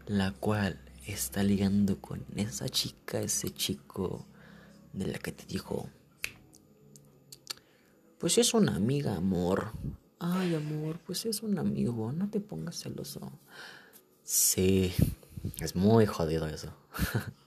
la 0.06 0.32
cual 0.32 0.78
está 1.06 1.42
ligando 1.42 2.00
con 2.00 2.25
esa 2.37 2.68
chica, 2.68 3.20
ese 3.20 3.50
chico 3.50 4.26
de 4.92 5.06
la 5.06 5.18
que 5.18 5.32
te 5.32 5.44
dijo, 5.46 5.88
pues 8.18 8.38
es 8.38 8.54
una 8.54 8.76
amiga, 8.76 9.16
amor. 9.16 9.72
Ay, 10.18 10.54
amor, 10.54 11.00
pues 11.04 11.26
es 11.26 11.42
un 11.42 11.58
amigo, 11.58 12.12
no 12.12 12.30
te 12.30 12.40
pongas 12.40 12.80
celoso. 12.80 13.32
Sí, 14.23 14.93
es 15.60 15.75
muy 15.75 16.06
jodido 16.06 16.47
eso. 16.47 16.73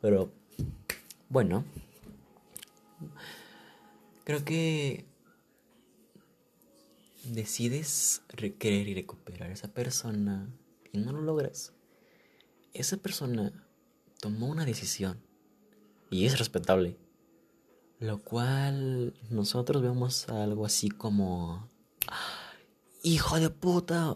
Pero, 0.00 0.32
bueno, 1.28 1.64
creo 4.24 4.44
que 4.44 5.04
decides 7.24 8.22
querer 8.58 8.88
y 8.88 8.94
recuperar 8.94 9.50
a 9.50 9.52
esa 9.52 9.68
persona 9.68 10.48
y 10.92 10.98
no 10.98 11.12
lo 11.12 11.20
logras, 11.20 11.72
esa 12.72 12.96
persona 12.96 13.52
tomó 14.20 14.48
una 14.48 14.64
decisión 14.64 15.20
y 16.10 16.26
es 16.26 16.38
respetable. 16.38 16.96
Lo 17.98 18.22
cual 18.22 19.14
nosotros 19.28 19.82
vemos 19.82 20.28
algo 20.30 20.64
así 20.64 20.88
como 20.88 21.68
hijo 23.02 23.38
de 23.38 23.50
puta 23.50 24.14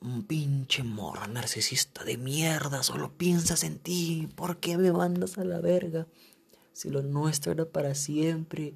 un 0.00 0.24
pinche 0.24 0.82
morra 0.82 1.26
narcisista 1.26 2.04
de 2.04 2.16
mierda, 2.16 2.82
solo 2.82 3.16
piensas 3.16 3.64
en 3.64 3.78
ti, 3.78 4.28
¿por 4.34 4.58
qué 4.58 4.78
me 4.78 4.92
mandas 4.92 5.38
a 5.38 5.44
la 5.44 5.60
verga? 5.60 6.06
Si 6.72 6.90
lo 6.90 7.02
nuestro 7.02 7.52
era 7.52 7.64
para 7.64 7.94
siempre, 7.94 8.74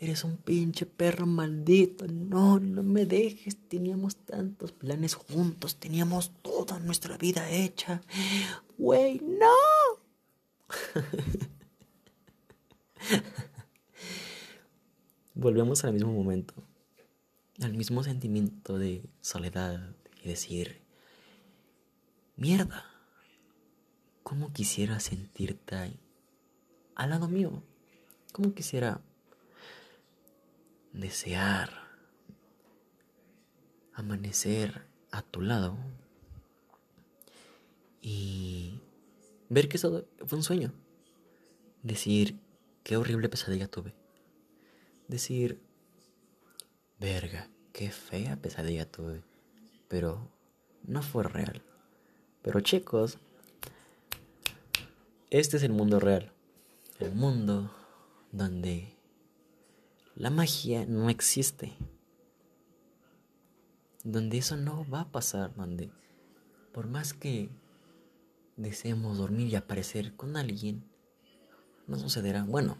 Eres 0.00 0.24
un 0.24 0.38
pinche 0.38 0.86
perro 0.86 1.26
maldito. 1.26 2.08
No, 2.08 2.58
no 2.58 2.82
me 2.82 3.04
dejes. 3.04 3.58
Teníamos 3.68 4.16
tantos 4.16 4.72
planes 4.72 5.14
juntos. 5.14 5.76
Teníamos 5.76 6.32
toda 6.40 6.78
nuestra 6.78 7.18
vida 7.18 7.50
hecha. 7.50 8.00
Güey, 8.78 9.20
no. 9.20 9.52
Volvemos 15.34 15.84
al 15.84 15.92
mismo 15.92 16.14
momento. 16.14 16.54
Al 17.60 17.74
mismo 17.74 18.02
sentimiento 18.02 18.78
de 18.78 19.04
soledad 19.20 19.94
y 20.22 20.28
decir, 20.28 20.82
mierda, 22.36 22.84
¿cómo 24.22 24.52
quisiera 24.52 25.00
sentirte 25.00 25.98
al 26.94 27.10
lado 27.10 27.28
mío? 27.28 27.62
¿Cómo 28.32 28.54
quisiera 28.54 29.00
desear 30.92 31.70
amanecer 33.94 34.86
a 35.10 35.22
tu 35.22 35.40
lado 35.40 35.76
y 38.00 38.80
ver 39.48 39.68
que 39.68 39.76
eso 39.76 40.06
fue 40.26 40.38
un 40.38 40.44
sueño. 40.44 40.72
Decir, 41.82 42.38
qué 42.82 42.96
horrible 42.96 43.28
pesadilla 43.28 43.68
tuve. 43.68 43.94
Decir, 45.08 45.60
verga, 46.98 47.50
qué 47.72 47.90
fea 47.90 48.36
pesadilla 48.36 48.90
tuve. 48.90 49.22
Pero 49.90 50.30
no 50.84 51.02
fue 51.02 51.24
real. 51.24 51.62
Pero 52.42 52.60
chicos, 52.60 53.18
este 55.30 55.56
es 55.56 55.64
el 55.64 55.72
mundo 55.72 55.98
real. 55.98 56.32
El 57.00 57.12
mundo 57.12 57.74
donde 58.30 58.96
la 60.14 60.30
magia 60.30 60.86
no 60.86 61.10
existe. 61.10 61.72
Donde 64.04 64.38
eso 64.38 64.56
no 64.56 64.88
va 64.88 65.00
a 65.00 65.10
pasar, 65.10 65.54
donde 65.56 65.90
por 66.72 66.86
más 66.86 67.12
que 67.12 67.50
deseemos 68.56 69.18
dormir 69.18 69.48
y 69.48 69.56
aparecer 69.56 70.14
con 70.14 70.36
alguien, 70.36 70.88
no 71.88 71.98
sucederá. 71.98 72.44
Bueno, 72.44 72.78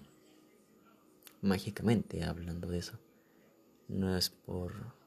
mágicamente 1.43 2.23
hablando 2.23 2.69
de 2.69 2.79
eso. 2.79 3.01
No 3.89 4.17
es 4.17 4.31
por 4.31 5.00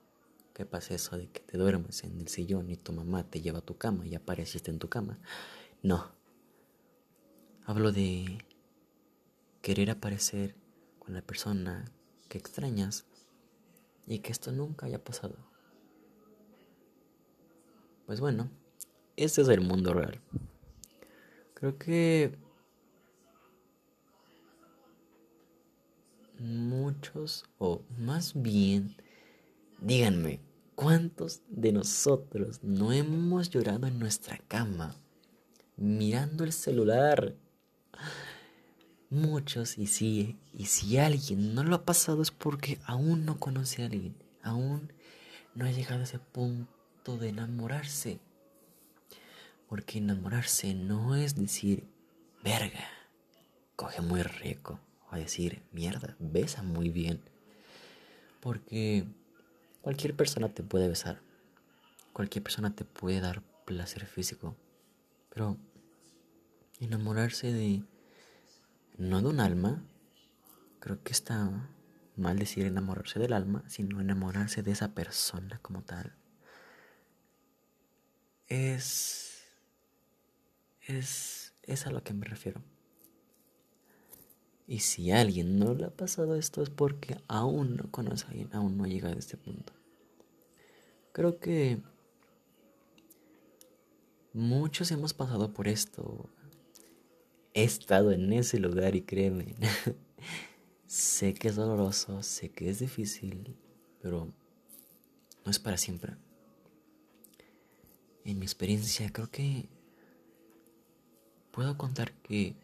que 0.53 0.65
pase 0.65 0.95
eso 0.95 1.17
de 1.17 1.27
que 1.29 1.41
te 1.41 1.57
duermes 1.57 2.03
en 2.03 2.19
el 2.19 2.27
sillón 2.27 2.69
y 2.69 2.77
tu 2.77 2.93
mamá 2.93 3.29
te 3.29 3.41
lleva 3.41 3.59
a 3.59 3.65
tu 3.65 3.77
cama 3.77 4.05
y 4.05 4.15
apareciste 4.15 4.69
en 4.71 4.79
tu 4.79 4.87
cama. 4.87 5.19
No. 5.81 6.11
Hablo 7.65 7.91
de 7.91 8.45
querer 9.61 9.89
aparecer 9.89 10.55
con 10.99 11.13
la 11.13 11.21
persona 11.21 11.85
que 12.29 12.37
extrañas 12.37 13.05
y 14.05 14.19
que 14.19 14.31
esto 14.31 14.51
nunca 14.51 14.85
haya 14.85 15.03
pasado. 15.03 15.37
Pues 18.05 18.19
bueno, 18.19 18.49
este 19.15 19.41
es 19.41 19.47
el 19.47 19.61
mundo 19.61 19.93
real. 19.93 20.21
Creo 21.53 21.77
que 21.77 22.37
muchos, 26.37 27.45
o 27.57 27.83
más 27.97 28.33
bien, 28.35 28.97
díganme, 29.83 30.39
¿cuántos 30.75 31.41
de 31.49 31.73
nosotros 31.73 32.63
no 32.63 32.93
hemos 32.93 33.49
llorado 33.49 33.85
en 33.87 33.99
nuestra 33.99 34.37
cama 34.47 34.95
mirando 35.75 36.45
el 36.45 36.53
celular? 36.53 37.35
Muchos, 39.09 39.77
y 39.77 39.87
si, 39.87 40.39
y 40.53 40.65
si 40.67 40.97
alguien 40.97 41.53
no 41.53 41.63
lo 41.63 41.75
ha 41.75 41.85
pasado 41.85 42.21
es 42.21 42.31
porque 42.31 42.79
aún 42.85 43.25
no 43.25 43.39
conoce 43.39 43.83
a 43.83 43.85
alguien, 43.87 44.15
aún 44.41 44.91
no 45.53 45.65
ha 45.65 45.71
llegado 45.71 45.99
a 45.99 46.05
ese 46.05 46.17
punto 46.17 47.17
de 47.17 47.29
enamorarse. 47.29 48.19
Porque 49.67 49.97
enamorarse 49.97 50.73
no 50.73 51.15
es 51.15 51.35
decir, 51.35 51.83
verga, 52.41 52.87
coge 53.75 54.01
muy 54.01 54.23
rico, 54.23 54.79
o 55.11 55.15
decir, 55.15 55.61
mierda, 55.73 56.15
besa 56.19 56.63
muy 56.63 56.89
bien. 56.89 57.21
Porque 58.39 59.05
cualquier 59.83 60.15
persona 60.15 60.49
te 60.49 60.63
puede 60.63 60.87
besar. 60.87 61.21
Cualquier 62.13 62.41
persona 62.41 62.73
te 62.73 62.85
puede 62.85 63.19
dar 63.19 63.43
placer 63.65 64.05
físico. 64.05 64.55
Pero 65.29 65.57
enamorarse 66.79 67.51
de... 67.53 67.83
No 68.97 69.21
de 69.21 69.27
un 69.27 69.39
alma. 69.39 69.83
Creo 70.79 71.03
que 71.03 71.11
está 71.11 71.69
mal 72.15 72.39
decir 72.39 72.65
enamorarse 72.65 73.19
del 73.19 73.33
alma, 73.33 73.63
sino 73.67 73.99
enamorarse 73.99 74.63
de 74.63 74.71
esa 74.71 74.95
persona 74.95 75.59
como 75.61 75.83
tal. 75.83 76.15
Es... 78.47 79.43
Es... 80.81 81.53
Es 81.63 81.87
a 81.87 81.91
lo 81.91 82.03
que 82.03 82.13
me 82.13 82.25
refiero. 82.25 82.61
Y 84.67 84.79
si 84.79 85.11
alguien 85.11 85.59
no 85.59 85.73
le 85.73 85.85
ha 85.85 85.89
pasado 85.89 86.35
esto 86.35 86.61
es 86.61 86.69
porque 86.69 87.17
aún 87.27 87.75
no 87.75 87.91
conoce 87.91 88.25
a 88.25 88.29
alguien, 88.29 88.49
aún 88.53 88.77
no 88.77 88.85
ha 88.85 88.87
llegado 88.87 89.15
a 89.15 89.19
este 89.19 89.37
punto. 89.37 89.73
Creo 91.11 91.39
que 91.39 91.81
muchos 94.31 94.91
hemos 94.91 95.13
pasado 95.13 95.53
por 95.53 95.67
esto. 95.67 96.29
He 97.53 97.63
estado 97.63 98.11
en 98.11 98.31
ese 98.33 98.57
lugar 98.57 98.95
y 98.95 99.01
créeme, 99.01 99.55
sé 100.87 101.33
que 101.33 101.49
es 101.49 101.55
doloroso, 101.55 102.23
sé 102.23 102.49
que 102.49 102.69
es 102.69 102.79
difícil, 102.79 103.55
pero 104.01 104.33
no 105.45 105.51
es 105.51 105.59
para 105.59 105.77
siempre. 105.77 106.15
En 108.25 108.39
mi 108.39 108.45
experiencia 108.45 109.11
creo 109.11 109.29
que 109.29 109.67
puedo 111.51 111.77
contar 111.77 112.13
que 112.13 112.55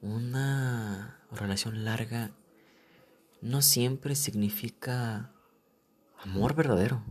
una 0.00 1.20
relación 1.30 1.84
larga 1.84 2.30
no 3.40 3.62
siempre 3.62 4.14
significa 4.14 5.32
amor 6.18 6.54
verdadero. 6.54 7.02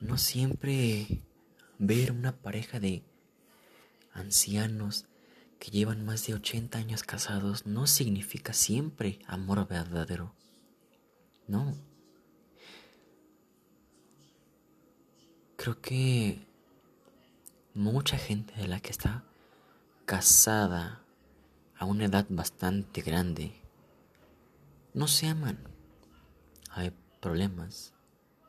No 0.00 0.18
siempre 0.18 1.22
ver 1.78 2.12
una 2.12 2.36
pareja 2.36 2.80
de 2.80 3.04
ancianos 4.12 5.06
que 5.58 5.70
llevan 5.70 6.04
más 6.04 6.26
de 6.26 6.34
80 6.34 6.78
años 6.78 7.02
casados 7.02 7.66
no 7.66 7.86
significa 7.86 8.52
siempre 8.52 9.18
amor 9.26 9.66
verdadero. 9.66 10.34
No. 11.46 11.74
Creo 15.56 15.80
que 15.80 16.46
mucha 17.72 18.18
gente 18.18 18.54
de 18.54 18.68
la 18.68 18.80
que 18.80 18.90
está 18.90 19.24
casada 20.04 21.03
a 21.78 21.84
una 21.84 22.04
edad 22.04 22.26
bastante 22.28 23.02
grande, 23.02 23.52
no 24.94 25.08
se 25.08 25.26
aman. 25.26 25.58
Hay 26.70 26.92
problemas, 27.20 27.92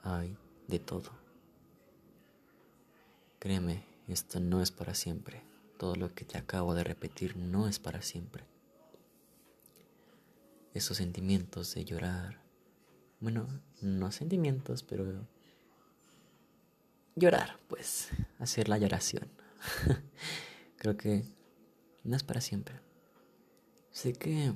hay 0.03 0.37
de 0.67 0.79
todo. 0.79 1.11
Créeme, 3.39 3.83
esto 4.07 4.39
no 4.39 4.61
es 4.61 4.71
para 4.71 4.93
siempre. 4.93 5.43
Todo 5.77 5.95
lo 5.95 6.13
que 6.13 6.25
te 6.25 6.37
acabo 6.37 6.73
de 6.75 6.83
repetir 6.83 7.35
no 7.37 7.67
es 7.67 7.79
para 7.79 8.01
siempre. 8.01 8.45
Esos 10.73 10.97
sentimientos 10.97 11.73
de 11.73 11.85
llorar, 11.85 12.41
bueno, 13.19 13.47
no 13.81 14.11
sentimientos, 14.11 14.83
pero 14.83 15.27
llorar, 17.15 17.57
pues, 17.67 18.09
hacer 18.39 18.69
la 18.69 18.77
lloración. 18.77 19.29
Creo 20.77 20.97
que 20.97 21.23
no 22.03 22.15
es 22.15 22.23
para 22.23 22.41
siempre. 22.41 22.84
Sé 23.95 24.11
que 24.11 24.51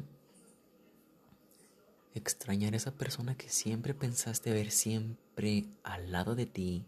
extrañar 2.14 2.74
a 2.74 2.76
esa 2.76 2.92
persona 2.92 3.38
que 3.38 3.48
siempre 3.48 3.94
pensaste 3.94 4.52
ver 4.52 4.70
siempre 4.70 5.66
al 5.82 6.12
lado 6.12 6.36
de 6.36 6.46
ti 6.46 6.86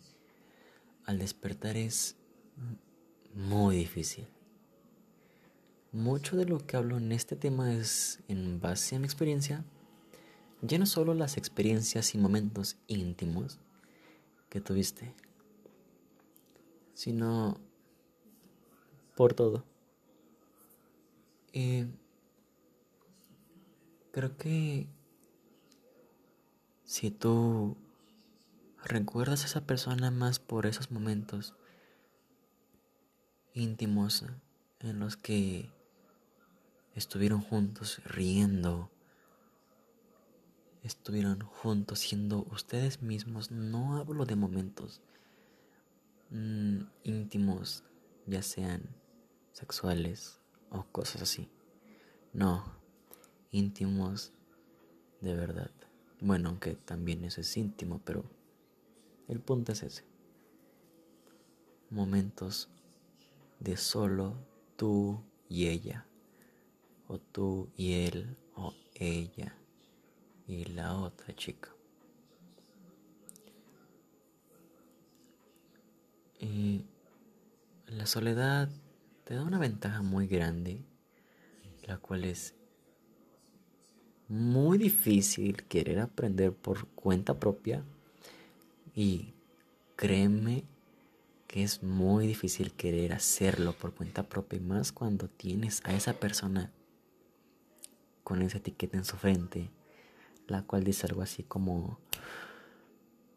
al 1.05 1.17
despertar 1.17 1.77
es 1.77 2.17
muy 3.33 3.77
difícil. 3.77 4.27
Mucho 5.93 6.35
de 6.35 6.43
lo 6.43 6.57
que 6.57 6.75
hablo 6.75 6.97
en 6.97 7.13
este 7.13 7.37
tema 7.37 7.73
es 7.73 8.19
en 8.27 8.59
base 8.59 8.97
a 8.97 8.99
mi 8.99 9.05
experiencia, 9.05 9.63
ya 10.61 10.77
no 10.77 10.85
solo 10.85 11.13
las 11.13 11.37
experiencias 11.37 12.13
y 12.15 12.17
momentos 12.17 12.75
íntimos 12.87 13.61
que 14.49 14.59
tuviste, 14.59 15.15
sino 16.95 17.61
por 19.15 19.35
todo. 19.35 19.63
Y 21.53 21.85
Creo 24.11 24.35
que 24.35 24.89
si 26.83 27.11
tú 27.11 27.77
recuerdas 28.83 29.43
a 29.43 29.45
esa 29.45 29.65
persona 29.65 30.11
más 30.11 30.39
por 30.39 30.65
esos 30.65 30.91
momentos 30.91 31.55
íntimos 33.53 34.25
en 34.79 34.99
los 34.99 35.15
que 35.15 35.69
estuvieron 36.93 37.41
juntos 37.41 38.01
riendo, 38.03 38.91
estuvieron 40.83 41.39
juntos 41.41 41.99
siendo 41.99 42.45
ustedes 42.51 43.01
mismos, 43.01 43.51
no 43.51 43.95
hablo 43.95 44.25
de 44.25 44.35
momentos 44.35 45.01
mm, 46.31 46.81
íntimos, 47.03 47.85
ya 48.25 48.41
sean 48.41 48.93
sexuales 49.53 50.41
o 50.69 50.83
cosas 50.83 51.21
así. 51.21 51.49
No, 52.33 52.80
íntimos 53.51 54.33
de 55.21 55.35
verdad. 55.35 55.71
Bueno, 56.19 56.49
aunque 56.49 56.75
también 56.75 57.23
eso 57.23 57.41
es 57.41 57.57
íntimo, 57.57 58.01
pero 58.03 58.23
el 59.27 59.39
punto 59.39 59.71
es 59.71 59.83
ese. 59.83 60.03
Momentos 61.89 62.69
de 63.59 63.77
solo 63.77 64.35
tú 64.75 65.21
y 65.49 65.67
ella, 65.67 66.05
o 67.07 67.19
tú 67.19 67.69
y 67.75 67.93
él, 67.93 68.37
o 68.55 68.73
ella 68.95 69.55
y 70.47 70.65
la 70.65 70.97
otra 70.97 71.35
chica. 71.35 71.69
Y 76.39 76.85
la 77.87 78.05
soledad 78.05 78.69
te 79.25 79.35
da 79.35 79.43
una 79.43 79.59
ventaja 79.59 80.01
muy 80.01 80.27
grande, 80.27 80.81
la 81.83 81.97
cual 81.97 82.25
es 82.25 82.55
muy 84.31 84.77
difícil 84.77 85.63
querer 85.63 85.99
aprender 85.99 86.53
por 86.53 86.87
cuenta 86.87 87.37
propia 87.37 87.83
y 88.95 89.33
créeme 89.97 90.63
que 91.47 91.63
es 91.63 91.83
muy 91.83 92.27
difícil 92.27 92.71
querer 92.71 93.11
hacerlo 93.11 93.73
por 93.73 93.93
cuenta 93.93 94.23
propia 94.23 94.55
y 94.55 94.61
más 94.61 94.93
cuando 94.93 95.27
tienes 95.27 95.81
a 95.83 95.93
esa 95.93 96.13
persona 96.13 96.71
con 98.23 98.41
esa 98.41 98.59
etiqueta 98.59 98.95
en 98.95 99.03
su 99.03 99.17
frente, 99.17 99.69
la 100.47 100.63
cual 100.63 100.85
dice 100.85 101.07
algo 101.07 101.23
así 101.23 101.43
como 101.43 101.99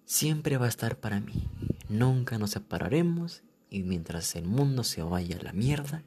siempre 0.04 0.58
va 0.58 0.66
a 0.66 0.68
estar 0.68 1.00
para 1.00 1.18
mí, 1.18 1.48
nunca 1.88 2.38
nos 2.38 2.52
separaremos 2.52 3.42
y 3.68 3.82
mientras 3.82 4.36
el 4.36 4.44
mundo 4.44 4.84
se 4.84 5.02
vaya 5.02 5.38
a 5.38 5.42
la 5.42 5.52
mierda, 5.52 6.04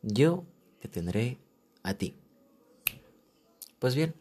yo 0.00 0.46
te 0.80 0.88
tendré 0.88 1.36
a 1.82 1.92
ti. 1.92 2.14
Pues 3.84 3.94
bien, 3.94 4.14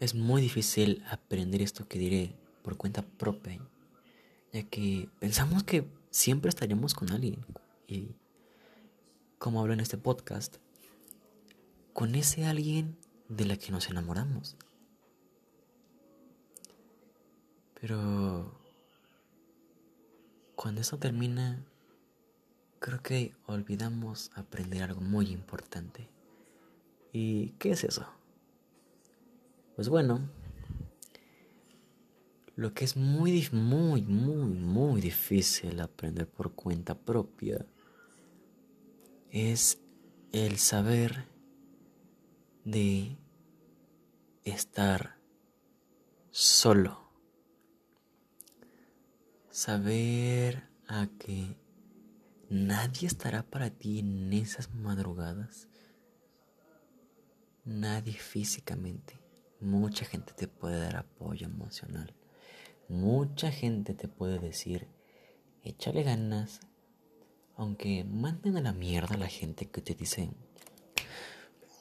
es 0.00 0.14
muy 0.14 0.40
difícil 0.40 1.04
aprender 1.10 1.60
esto 1.60 1.86
que 1.86 1.98
diré 1.98 2.34
por 2.62 2.78
cuenta 2.78 3.02
propia, 3.02 3.60
ya 4.54 4.62
que 4.62 5.10
pensamos 5.20 5.62
que 5.62 5.86
siempre 6.08 6.48
estaríamos 6.48 6.94
con 6.94 7.10
alguien 7.10 7.44
y, 7.86 8.16
como 9.36 9.60
hablo 9.60 9.74
en 9.74 9.80
este 9.80 9.98
podcast, 9.98 10.56
con 11.92 12.14
ese 12.14 12.46
alguien 12.46 12.96
de 13.28 13.44
la 13.44 13.58
que 13.58 13.72
nos 13.72 13.90
enamoramos. 13.90 14.56
Pero 17.78 18.58
cuando 20.54 20.80
eso 20.80 20.96
termina, 20.96 21.62
creo 22.78 23.02
que 23.02 23.34
olvidamos 23.44 24.30
aprender 24.34 24.82
algo 24.82 25.02
muy 25.02 25.26
importante. 25.26 26.15
¿Y 27.18 27.54
qué 27.58 27.70
es 27.70 27.82
eso? 27.82 28.06
Pues 29.74 29.88
bueno, 29.88 30.28
lo 32.56 32.74
que 32.74 32.84
es 32.84 32.94
muy, 32.94 33.48
muy, 33.52 34.02
muy, 34.02 34.50
muy 34.50 35.00
difícil 35.00 35.80
aprender 35.80 36.28
por 36.28 36.52
cuenta 36.52 36.94
propia 36.94 37.64
es 39.30 39.78
el 40.30 40.58
saber 40.58 41.24
de 42.66 43.16
estar 44.44 45.16
solo. 46.30 47.00
Saber 49.48 50.68
a 50.86 51.06
que 51.18 51.56
nadie 52.50 53.08
estará 53.08 53.42
para 53.42 53.70
ti 53.70 54.00
en 54.00 54.34
esas 54.34 54.74
madrugadas 54.74 55.70
nadie 57.66 58.14
físicamente. 58.14 59.18
Mucha 59.60 60.04
gente 60.04 60.32
te 60.32 60.48
puede 60.48 60.78
dar 60.78 60.96
apoyo 60.96 61.46
emocional. 61.46 62.14
Mucha 62.88 63.50
gente 63.50 63.94
te 63.94 64.08
puede 64.08 64.38
decir, 64.38 64.88
échale 65.62 66.02
ganas. 66.02 66.60
Aunque 67.56 68.04
manden 68.04 68.56
a 68.56 68.60
la 68.60 68.72
mierda 68.72 69.14
a 69.14 69.18
la 69.18 69.28
gente 69.28 69.66
que 69.66 69.80
te 69.80 69.94
dice, 69.94 70.30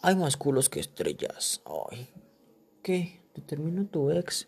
hay 0.02 0.16
más 0.16 0.38
culos 0.38 0.70
que 0.70 0.80
estrellas. 0.80 1.62
Ay, 1.92 2.10
¿qué? 2.82 3.22
¿Te 3.34 3.42
terminó 3.42 3.86
tu 3.86 4.10
ex? 4.10 4.48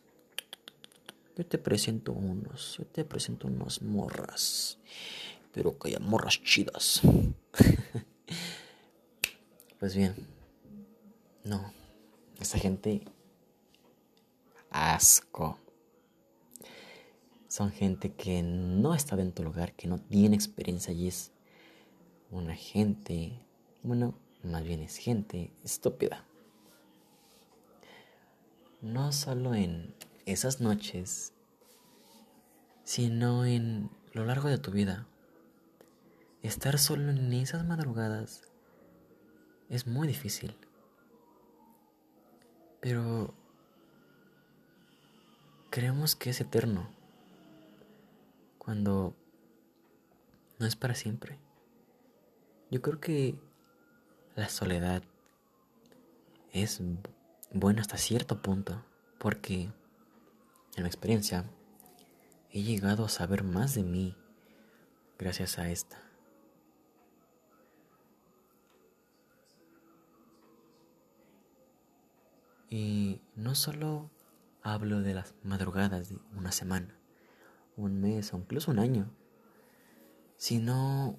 Yo 1.36 1.46
te 1.46 1.58
presento 1.58 2.14
unos, 2.14 2.78
yo 2.78 2.86
te 2.86 3.04
presento 3.04 3.48
unas 3.48 3.82
morras. 3.82 4.80
Pero 5.52 5.78
que 5.78 5.90
haya 5.90 6.00
morras 6.00 6.42
chidas. 6.42 7.02
pues 9.80 9.96
bien, 9.96 10.16
no, 11.48 11.74
esa 12.40 12.60
gente 12.60 13.04
asco. 14.70 15.58
Son 17.48 17.72
gente 17.72 18.14
que 18.14 18.44
no 18.44 18.94
está 18.94 19.20
en 19.20 19.32
tu 19.32 19.44
lugar, 19.44 19.74
que 19.74 19.88
no 19.88 19.98
tiene 19.98 20.36
experiencia 20.36 20.94
y 20.94 21.08
es 21.08 21.32
una 22.30 22.54
gente, 22.54 23.40
bueno, 23.82 24.14
más 24.44 24.64
bien 24.64 24.82
es 24.82 24.98
gente 24.98 25.54
estúpida. 25.64 26.26
No 28.82 29.12
solo 29.14 29.56
en 29.56 29.96
esas 30.26 30.60
noches, 30.60 31.34
sino 32.84 33.46
en 33.46 33.90
lo 34.12 34.26
largo 34.26 34.50
de 34.50 34.58
tu 34.58 34.72
vida. 34.72 35.08
Estar 36.44 36.78
solo 36.78 37.10
en 37.10 37.34
esas 37.34 37.66
madrugadas 37.66 38.44
es 39.70 39.88
muy 39.88 40.08
difícil. 40.08 40.56
Pero 42.80 43.34
creemos 45.70 46.16
que 46.16 46.30
es 46.30 46.42
eterno 46.42 46.90
cuando 48.58 49.16
no 50.60 50.66
es 50.66 50.76
para 50.76 50.96
siempre. 50.96 51.40
Yo 52.70 52.82
creo 52.82 53.00
que 53.00 53.40
la 54.36 54.50
soledad 54.50 55.04
es 56.52 56.82
buena 57.52 57.82
hasta 57.82 57.98
cierto 57.98 58.42
punto 58.42 58.84
porque 59.20 59.70
en 60.76 60.84
la 60.84 60.88
experiencia 60.88 61.46
he 62.52 62.62
llegado 62.62 63.06
a 63.06 63.10
saber 63.10 63.44
más 63.44 63.76
de 63.76 63.84
mí 63.84 64.16
gracias 65.18 65.58
a 65.60 65.70
esta. 65.70 66.07
Y 72.70 73.22
no 73.36 73.56
solo 73.56 74.10
hablo 74.62 75.02
de 75.02 75.14
las 75.14 75.34
madrugadas 75.44 76.10
de 76.10 76.18
una 76.36 76.52
semana, 76.52 76.94
un 77.78 78.02
mes 78.02 78.34
o 78.34 78.38
incluso 78.38 78.72
un 78.72 78.80
año, 78.80 79.10
sino 80.36 81.18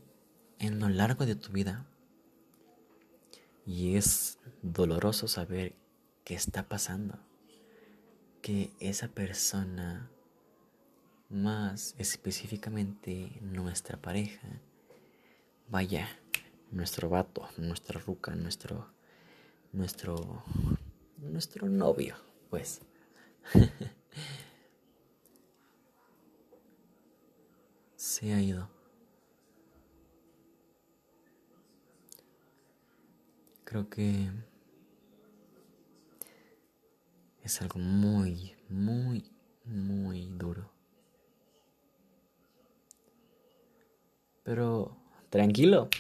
en 0.59 0.79
lo 0.79 0.89
largo 0.89 1.25
de 1.25 1.35
tu 1.35 1.53
vida. 1.53 1.87
Y 3.65 3.97
es 3.97 4.39
doloroso 4.63 5.29
saber 5.29 5.75
qué 6.25 6.35
está 6.35 6.69
pasando, 6.69 7.19
que 8.43 8.73
esa 8.81 9.09
persona, 9.09 10.11
más 11.31 11.95
específicamente 11.99 13.39
nuestra 13.43 13.99
pareja, 13.99 14.49
vaya, 15.69 16.09
nuestro 16.71 17.09
vato, 17.09 17.49
nuestra 17.59 18.01
ruca, 18.01 18.35
nuestro, 18.35 18.91
nuestro 19.73 20.43
nuestro 21.21 21.69
novio, 21.69 22.17
pues. 22.51 22.81
Se 27.97 28.33
ha 28.33 28.41
ido. 28.41 28.69
Creo 33.65 33.91
que 33.91 34.31
es 37.43 37.61
algo 37.61 37.79
muy, 37.79 38.55
muy, 38.69 39.31
muy 39.65 40.27
duro. 40.31 40.71
Pero 44.43 44.97
tranquilo. 45.29 45.91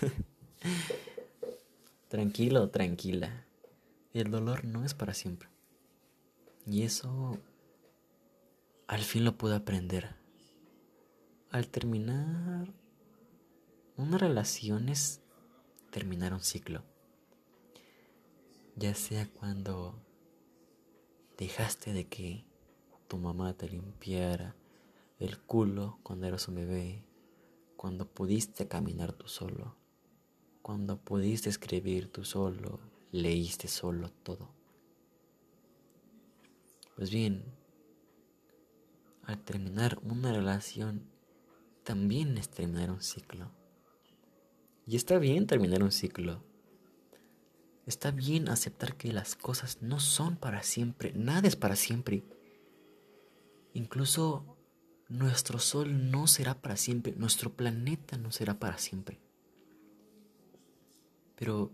tranquilo, 2.08 2.70
tranquila 2.70 3.47
el 4.20 4.30
dolor 4.30 4.64
no 4.64 4.84
es 4.84 4.94
para 4.94 5.14
siempre. 5.14 5.48
Y 6.66 6.82
eso 6.82 7.38
al 8.86 9.00
fin 9.00 9.24
lo 9.24 9.36
pude 9.36 9.54
aprender. 9.54 10.16
Al 11.50 11.68
terminar 11.68 12.72
una 13.96 14.18
relación 14.18 14.88
es 14.88 15.20
terminar 15.90 16.32
un 16.32 16.40
ciclo. 16.40 16.84
Ya 18.76 18.94
sea 18.94 19.28
cuando 19.28 19.98
dejaste 21.36 21.92
de 21.92 22.06
que 22.06 22.44
tu 23.08 23.16
mamá 23.16 23.54
te 23.54 23.68
limpiara 23.68 24.54
el 25.18 25.38
culo 25.38 25.98
cuando 26.02 26.26
eras 26.26 26.46
un 26.48 26.56
bebé, 26.56 27.02
cuando 27.76 28.08
pudiste 28.08 28.68
caminar 28.68 29.12
tú 29.12 29.26
solo, 29.28 29.74
cuando 30.62 30.98
pudiste 30.98 31.48
escribir 31.48 32.12
tú 32.12 32.24
solo, 32.24 32.78
leíste 33.12 33.68
solo 33.68 34.10
todo. 34.10 34.50
Pues 36.96 37.10
bien, 37.10 37.44
al 39.24 39.38
terminar 39.44 39.98
una 40.02 40.32
relación, 40.32 41.08
también 41.84 42.36
es 42.38 42.48
terminar 42.48 42.90
un 42.90 43.02
ciclo. 43.02 43.50
Y 44.86 44.96
está 44.96 45.18
bien 45.18 45.46
terminar 45.46 45.82
un 45.82 45.92
ciclo. 45.92 46.42
Está 47.86 48.10
bien 48.10 48.48
aceptar 48.48 48.96
que 48.96 49.12
las 49.12 49.36
cosas 49.36 49.80
no 49.80 50.00
son 50.00 50.36
para 50.36 50.62
siempre, 50.62 51.12
nada 51.12 51.46
es 51.46 51.56
para 51.56 51.76
siempre. 51.76 52.24
Incluso 53.74 54.56
nuestro 55.08 55.58
sol 55.58 56.10
no 56.10 56.26
será 56.26 56.60
para 56.60 56.76
siempre, 56.76 57.14
nuestro 57.16 57.54
planeta 57.54 58.18
no 58.18 58.30
será 58.30 58.58
para 58.58 58.76
siempre. 58.78 59.20
Pero 61.36 61.70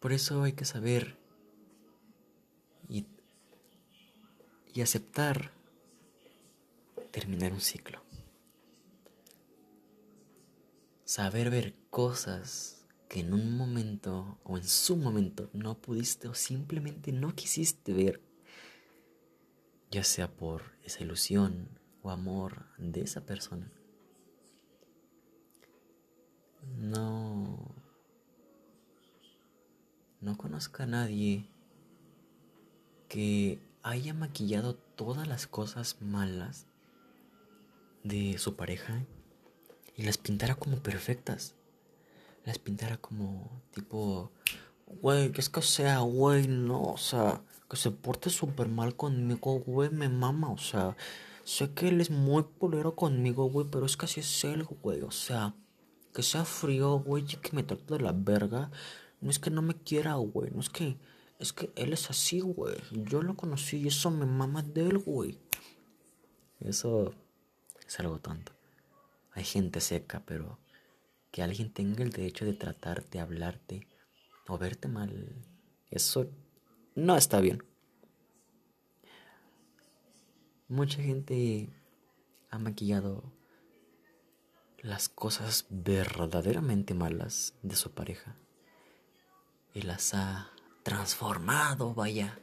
por 0.00 0.12
eso 0.12 0.42
hay 0.42 0.52
que 0.52 0.64
saber 0.64 1.16
y, 2.88 3.06
aceptar 4.80 5.50
terminar 7.10 7.52
un 7.52 7.60
ciclo. 7.60 8.00
Saber 11.04 11.50
ver 11.50 11.74
cosas 11.90 12.86
que 13.08 13.18
en 13.18 13.34
un 13.34 13.56
momento 13.56 14.38
o 14.44 14.56
en 14.56 14.62
su 14.62 14.96
momento 14.96 15.50
no 15.52 15.80
pudiste 15.80 16.28
o 16.28 16.34
simplemente 16.34 17.10
no 17.10 17.34
quisiste 17.34 17.92
ver, 17.92 18.20
ya 19.90 20.04
sea 20.04 20.30
por 20.30 20.62
esa 20.84 21.02
ilusión 21.02 21.80
o 22.02 22.10
amor 22.10 22.66
de 22.78 23.00
esa 23.00 23.26
persona. 23.26 23.72
No 26.76 27.77
no 30.20 30.36
conozco 30.36 30.82
a 30.82 30.86
nadie 30.86 31.48
que 33.08 33.60
haya 33.82 34.14
maquillado 34.14 34.74
todas 34.74 35.28
las 35.28 35.46
cosas 35.46 35.96
malas 36.00 36.66
de 38.02 38.38
su 38.38 38.56
pareja 38.56 39.04
y 39.96 40.02
las 40.02 40.18
pintara 40.18 40.54
como 40.54 40.82
perfectas. 40.82 41.54
Las 42.44 42.58
pintara 42.58 42.96
como 42.96 43.62
tipo, 43.72 44.32
güey, 44.86 45.32
que 45.32 45.40
es 45.40 45.48
que 45.48 45.62
sea, 45.62 45.98
güey, 46.00 46.48
no, 46.48 46.82
o 46.82 46.96
sea, 46.96 47.42
que 47.68 47.76
se 47.76 47.90
porte 47.90 48.30
súper 48.30 48.68
mal 48.68 48.96
conmigo, 48.96 49.60
güey, 49.60 49.90
me 49.90 50.08
mama, 50.08 50.50
o 50.50 50.58
sea, 50.58 50.96
sé 51.44 51.72
que 51.74 51.88
él 51.88 52.00
es 52.00 52.10
muy 52.10 52.44
polero 52.44 52.94
conmigo, 52.94 53.50
güey, 53.50 53.66
pero 53.70 53.86
es 53.86 53.96
que 53.96 54.06
así 54.06 54.20
es 54.20 54.44
él, 54.44 54.64
güey, 54.64 55.02
o 55.02 55.10
sea, 55.10 55.54
que 56.14 56.22
sea 56.22 56.44
frío, 56.44 56.98
güey, 57.00 57.24
y 57.24 57.36
que 57.36 57.54
me 57.54 57.62
trate 57.62 57.94
de 57.94 58.00
la 58.00 58.12
verga, 58.12 58.70
no 59.20 59.30
es 59.30 59.38
que 59.38 59.50
no 59.50 59.62
me 59.62 59.74
quiera, 59.74 60.14
güey. 60.14 60.50
No 60.50 60.60
es 60.60 60.70
que. 60.70 60.96
Es 61.38 61.52
que 61.52 61.70
él 61.76 61.92
es 61.92 62.10
así, 62.10 62.40
güey. 62.40 62.76
Yo 62.90 63.22
lo 63.22 63.36
conocí 63.36 63.78
y 63.78 63.88
eso 63.88 64.10
me 64.10 64.26
mama 64.26 64.62
de 64.62 64.88
él, 64.88 64.98
güey. 64.98 65.38
Eso 66.60 67.14
es 67.86 68.00
algo 68.00 68.18
tonto. 68.18 68.52
Hay 69.32 69.44
gente 69.44 69.80
seca, 69.80 70.24
pero 70.26 70.58
que 71.30 71.42
alguien 71.42 71.72
tenga 71.72 72.02
el 72.02 72.10
derecho 72.10 72.44
de 72.44 72.54
tratarte, 72.54 73.20
hablarte 73.20 73.86
o 74.48 74.58
verte 74.58 74.88
mal, 74.88 75.36
eso 75.90 76.28
no 76.94 77.16
está 77.16 77.40
bien. 77.40 77.62
Mucha 80.68 81.02
gente 81.02 81.70
ha 82.50 82.58
maquillado 82.58 83.32
las 84.78 85.08
cosas 85.08 85.66
verdaderamente 85.70 86.94
malas 86.94 87.54
de 87.62 87.76
su 87.76 87.92
pareja 87.92 88.36
y 89.78 89.82
las 89.82 90.14
ha 90.14 90.50
transformado, 90.82 91.94
vaya, 91.94 92.40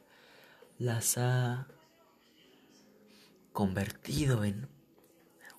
las 0.79 1.17
ha 1.17 1.67
convertido 3.51 4.45
en, 4.45 4.69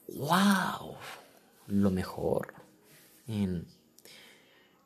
wow, 0.08 0.96
lo 1.66 1.90
mejor, 1.90 2.54
en, 3.26 3.66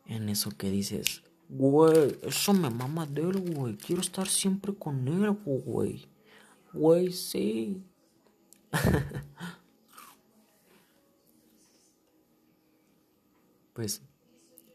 en 0.07 0.29
eso 0.29 0.51
que 0.51 0.69
dices, 0.69 1.23
güey, 1.49 2.19
eso 2.23 2.53
me 2.55 2.71
mama 2.71 3.07
de 3.07 3.23
él, 3.23 3.55
güey, 3.55 3.77
quiero 3.77 4.03
estar 4.03 4.27
siempre 4.27 4.75
con 4.75 5.07
él, 5.07 5.31
güey, 5.45 6.09
güey, 6.73 7.13
sí. 7.13 7.85
pues 13.75 14.03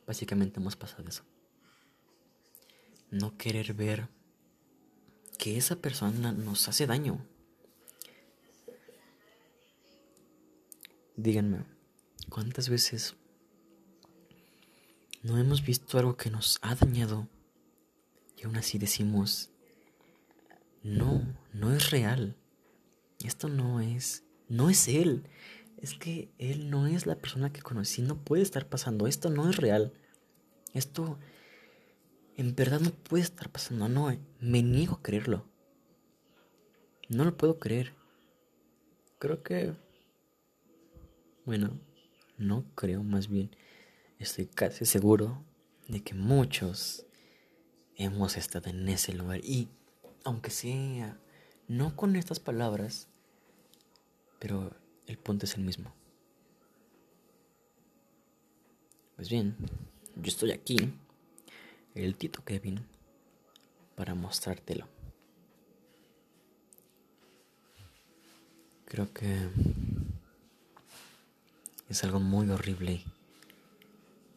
básicamente 0.07 0.61
hemos 0.61 0.77
pasado 0.77 1.03
eso. 1.09 1.25
No 3.15 3.37
querer 3.37 3.73
ver 3.73 4.09
que 5.37 5.55
esa 5.55 5.77
persona 5.77 6.33
nos 6.33 6.67
hace 6.67 6.85
daño. 6.85 7.25
Díganme, 11.15 11.63
¿cuántas 12.29 12.67
veces 12.67 13.15
no 15.23 15.37
hemos 15.37 15.63
visto 15.63 15.97
algo 15.97 16.17
que 16.17 16.29
nos 16.29 16.59
ha 16.61 16.75
dañado 16.75 17.29
y 18.35 18.43
aún 18.43 18.57
así 18.57 18.79
decimos, 18.79 19.49
no, 20.83 21.25
no 21.53 21.71
es 21.71 21.91
real? 21.91 22.35
Esto 23.23 23.47
no 23.47 23.79
es, 23.79 24.25
no 24.49 24.69
es 24.69 24.89
él. 24.89 25.23
Es 25.77 25.93
que 25.93 26.33
él 26.37 26.69
no 26.69 26.85
es 26.85 27.05
la 27.05 27.15
persona 27.15 27.53
que 27.53 27.61
conocí, 27.61 28.01
no 28.01 28.17
puede 28.25 28.43
estar 28.43 28.67
pasando. 28.67 29.07
Esto 29.07 29.29
no 29.29 29.49
es 29.49 29.55
real. 29.55 29.93
Esto 30.73 31.17
en 32.37 32.55
verdad 32.55 32.79
no 32.79 32.91
puede 32.91 33.23
estar 33.23 33.49
pasando. 33.49 33.87
No, 33.87 34.15
me 34.39 34.63
niego 34.63 34.95
a 34.95 35.01
creerlo. 35.01 35.45
No 37.09 37.23
lo 37.23 37.37
puedo 37.37 37.59
creer. 37.59 37.93
Creo 39.19 39.43
que... 39.43 39.73
Bueno, 41.45 41.79
no 42.37 42.65
creo 42.75 43.03
más 43.03 43.29
bien. 43.29 43.55
Estoy 44.19 44.47
casi 44.47 44.85
seguro 44.85 45.43
de 45.87 46.01
que 46.01 46.13
muchos 46.13 47.05
hemos 47.95 48.37
estado 48.37 48.69
en 48.69 48.87
ese 48.89 49.13
lugar. 49.13 49.39
Y 49.43 49.69
aunque 50.23 50.49
sea 50.49 51.19
no 51.67 51.95
con 51.95 52.15
estas 52.15 52.39
palabras, 52.39 53.07
pero 54.39 54.75
el 55.05 55.17
punto 55.17 55.45
es 55.45 55.55
el 55.55 55.63
mismo. 55.63 55.93
Pues 59.15 59.29
bien, 59.29 59.55
yo 60.15 60.27
estoy 60.27 60.51
aquí, 60.51 60.93
el 61.95 62.15
Tito 62.17 62.43
Kevin, 62.43 62.85
para 63.95 64.13
mostrártelo. 64.15 64.87
Creo 68.85 69.11
que 69.13 69.49
es 71.89 72.03
algo 72.03 72.19
muy 72.19 72.49
horrible 72.49 73.01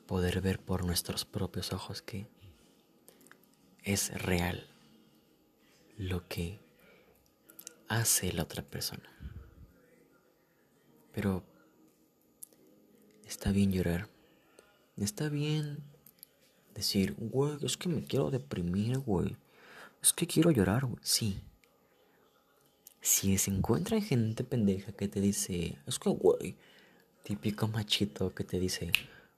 poder 0.06 0.40
ver 0.40 0.58
por 0.58 0.84
nuestros 0.84 1.24
propios 1.24 1.72
ojos 1.72 2.00
que 2.00 2.26
es 3.82 4.10
real 4.22 4.66
lo 5.96 6.26
que 6.28 6.60
hace 7.88 8.32
la 8.32 8.44
otra 8.44 8.62
persona. 8.62 9.10
Pero 11.12 11.42
está 13.26 13.50
bien 13.50 13.72
llorar. 13.72 14.08
Está 14.96 15.28
bien 15.28 15.82
decir, 16.78 17.14
güey, 17.18 17.58
es 17.62 17.76
que 17.76 17.88
me 17.88 18.04
quiero 18.04 18.30
deprimir, 18.30 18.98
güey. 18.98 19.36
Es 20.02 20.12
que 20.12 20.26
quiero 20.26 20.50
llorar, 20.50 20.86
güey. 20.86 21.00
Sí. 21.02 21.40
Si 23.00 23.36
se 23.38 23.50
encuentra 23.50 24.00
gente 24.00 24.44
pendeja 24.44 24.92
que 24.92 25.08
te 25.08 25.20
dice, 25.20 25.78
es 25.86 25.98
que, 25.98 26.10
güey, 26.10 26.56
típico 27.22 27.68
machito 27.68 28.34
que 28.34 28.44
te 28.44 28.58
dice, 28.58 28.90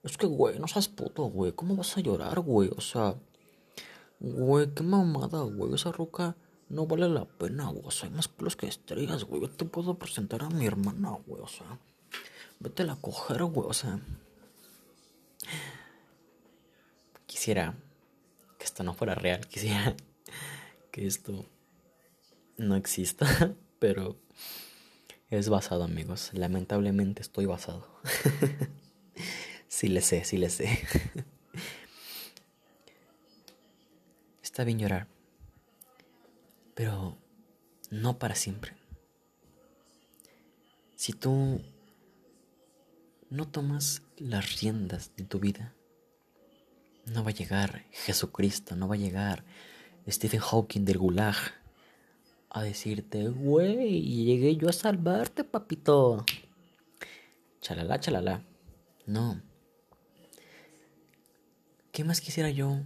es 0.03 0.17
que, 0.17 0.27
güey, 0.27 0.59
no 0.59 0.67
seas 0.67 0.87
puto, 0.87 1.23
güey. 1.23 1.51
¿Cómo 1.53 1.75
vas 1.75 1.97
a 1.97 2.01
llorar, 2.01 2.39
güey? 2.39 2.69
O 2.75 2.81
sea, 2.81 3.15
güey, 4.19 4.73
qué 4.73 4.83
mamada, 4.83 5.41
güey. 5.41 5.73
Esa 5.73 5.91
roca 5.91 6.35
no 6.69 6.85
vale 6.87 7.09
la 7.09 7.25
pena, 7.25 7.69
güey. 7.69 7.85
O 7.85 7.91
sea, 7.91 8.09
hay 8.09 8.15
más 8.15 8.27
pelos 8.27 8.55
que 8.55 8.67
estrellas, 8.67 9.23
güey. 9.25 9.41
Yo 9.41 9.49
te 9.49 9.65
puedo 9.65 9.97
presentar 9.97 10.43
a 10.43 10.49
mi 10.49 10.65
hermana, 10.65 11.17
güey. 11.27 11.41
O 11.41 11.47
sea, 11.47 11.79
vete 12.59 12.83
a 12.83 12.95
coger, 12.95 13.43
güey. 13.43 13.67
O 13.67 13.73
sea, 13.73 13.99
quisiera 17.31 17.75
que 18.57 18.65
esto 18.65 18.83
no 18.83 18.93
fuera 18.93 19.15
real. 19.15 19.47
Quisiera 19.47 19.95
que 20.91 21.07
esto 21.07 21.45
no 22.57 22.75
exista, 22.75 23.55
pero 23.79 24.19
es 25.29 25.49
basado, 25.49 25.83
amigos. 25.83 26.31
Lamentablemente 26.33 27.21
estoy 27.21 27.45
basado. 27.45 27.87
sí 29.67 29.87
le 29.87 30.01
sé, 30.01 30.23
sí 30.25 30.37
le 30.37 30.49
sé. 30.49 30.79
Está 34.43 34.63
bien 34.65 34.79
llorar 34.79 35.07
pero 36.81 37.15
no 37.91 38.17
para 38.17 38.33
siempre. 38.33 38.75
Si 40.95 41.13
tú 41.13 41.61
no 43.29 43.47
tomas 43.47 44.01
las 44.17 44.59
riendas 44.59 45.15
de 45.15 45.23
tu 45.25 45.39
vida, 45.39 45.75
no 47.11 47.23
va 47.23 47.29
a 47.31 47.33
llegar 47.33 47.85
Jesucristo, 47.91 48.75
no 48.75 48.87
va 48.87 48.95
a 48.95 48.97
llegar 48.97 49.43
Stephen 50.07 50.39
Hawking 50.39 50.85
del 50.85 50.97
Gulag 50.97 51.35
a 52.49 52.63
decirte, 52.63 53.29
güey, 53.29 54.01
llegué 54.01 54.55
yo 54.57 54.69
a 54.69 54.73
salvarte, 54.73 55.43
papito. 55.43 56.25
Chalala, 57.61 57.99
chalala. 57.99 58.43
No. 59.05 59.41
¿Qué 61.91 62.03
más 62.03 62.19
quisiera 62.19 62.49
yo 62.49 62.81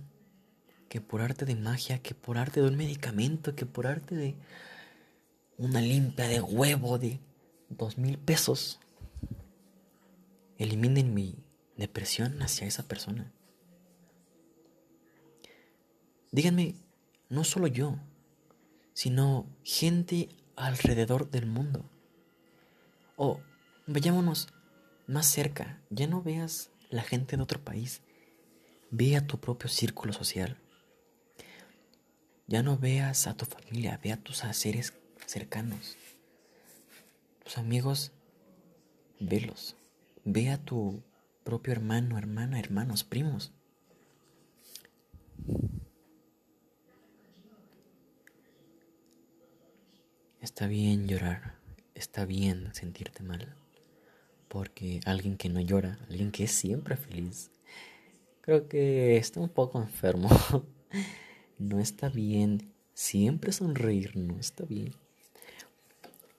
que 0.89 1.01
por 1.01 1.21
arte 1.21 1.45
de 1.45 1.55
magia, 1.55 1.99
que 1.99 2.13
por 2.13 2.37
arte 2.37 2.61
de 2.61 2.67
un 2.67 2.75
medicamento, 2.75 3.55
que 3.55 3.65
por 3.65 3.87
arte 3.87 4.15
de 4.15 4.35
una 5.57 5.81
limpia 5.81 6.27
de 6.27 6.41
huevo 6.41 6.97
de 6.99 7.19
dos 7.69 7.97
mil 7.97 8.17
pesos, 8.17 8.79
eliminen 10.57 11.13
mi 11.13 11.43
depresión 11.77 12.41
hacia 12.41 12.67
esa 12.67 12.87
persona. 12.87 13.34
Díganme, 16.35 16.75
no 17.29 17.45
solo 17.45 17.67
yo, 17.67 17.97
sino 18.91 19.47
gente 19.63 20.27
alrededor 20.57 21.31
del 21.31 21.45
mundo. 21.45 21.89
O 23.15 23.39
vayámonos 23.87 24.49
más 25.07 25.27
cerca, 25.27 25.81
ya 25.89 26.07
no 26.07 26.21
veas 26.21 26.71
la 26.89 27.03
gente 27.03 27.37
de 27.37 27.43
otro 27.43 27.63
país, 27.63 28.01
ve 28.91 29.15
a 29.15 29.25
tu 29.25 29.39
propio 29.39 29.69
círculo 29.69 30.11
social. 30.11 30.57
Ya 32.47 32.63
no 32.63 32.77
veas 32.77 33.27
a 33.27 33.37
tu 33.37 33.45
familia, 33.45 33.97
ve 34.03 34.11
a 34.11 34.17
tus 34.17 34.43
seres 34.51 34.93
cercanos. 35.25 35.95
Tus 37.45 37.57
amigos, 37.57 38.11
velos. 39.21 39.77
Ve 40.25 40.49
a 40.49 40.57
tu 40.57 41.01
propio 41.45 41.71
hermano, 41.71 42.17
hermana, 42.17 42.59
hermanos, 42.59 43.05
primos. 43.05 43.53
Está 50.45 50.67
bien 50.67 51.07
llorar, 51.07 51.55
está 51.95 52.23
bien 52.23 52.69
sentirte 52.71 53.23
mal, 53.23 53.55
porque 54.47 54.99
alguien 55.05 55.37
que 55.37 55.49
no 55.49 55.59
llora, 55.59 55.97
alguien 56.07 56.31
que 56.31 56.43
es 56.43 56.51
siempre 56.51 56.97
feliz, 56.97 57.49
creo 58.41 58.67
que 58.67 59.17
está 59.17 59.39
un 59.39 59.49
poco 59.49 59.81
enfermo. 59.81 60.29
No 61.57 61.79
está 61.79 62.09
bien 62.09 62.71
siempre 62.93 63.53
sonreír, 63.53 64.15
no 64.17 64.37
está 64.37 64.65
bien. 64.65 64.93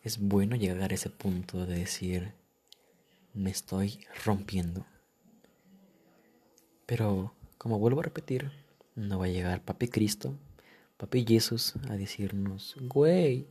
Es 0.04 0.18
bueno 0.18 0.54
llegar 0.54 0.92
a 0.92 0.94
ese 0.94 1.10
punto 1.10 1.66
de 1.66 1.78
decir, 1.78 2.32
me 3.34 3.50
estoy 3.50 3.98
rompiendo. 4.24 4.86
Pero, 6.84 7.34
como 7.58 7.80
vuelvo 7.80 8.00
a 8.00 8.04
repetir, 8.04 8.52
no 8.94 9.18
va 9.18 9.24
a 9.24 9.30
llegar 9.30 9.64
Papi 9.64 9.88
Cristo, 9.88 10.38
Papi 10.96 11.24
Jesús 11.26 11.74
a 11.88 11.96
decirnos, 11.96 12.76
güey, 12.80 13.46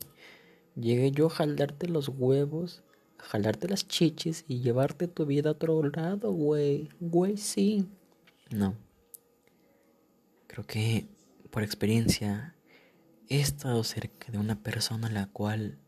llegué 0.76 1.10
yo 1.10 1.26
a 1.26 1.30
jalarte 1.30 1.88
los 1.88 2.08
huevos, 2.08 2.82
a 3.18 3.24
jalarte 3.24 3.68
las 3.68 3.88
chiches 3.88 4.44
y 4.46 4.60
llevarte 4.60 5.08
tu 5.08 5.26
vida 5.26 5.50
a 5.50 5.52
otro 5.52 5.82
lado, 5.82 6.32
güey. 6.32 6.88
Güey, 7.00 7.36
sí. 7.36 7.88
No. 8.50 8.74
Creo 10.46 10.64
que 10.66 11.08
por 11.56 11.62
experiencia, 11.62 12.54
he 13.30 13.40
estado 13.40 13.82
cerca 13.82 14.30
de 14.30 14.36
una 14.36 14.62
persona 14.62 15.08
la 15.08 15.26
cual 15.26 15.78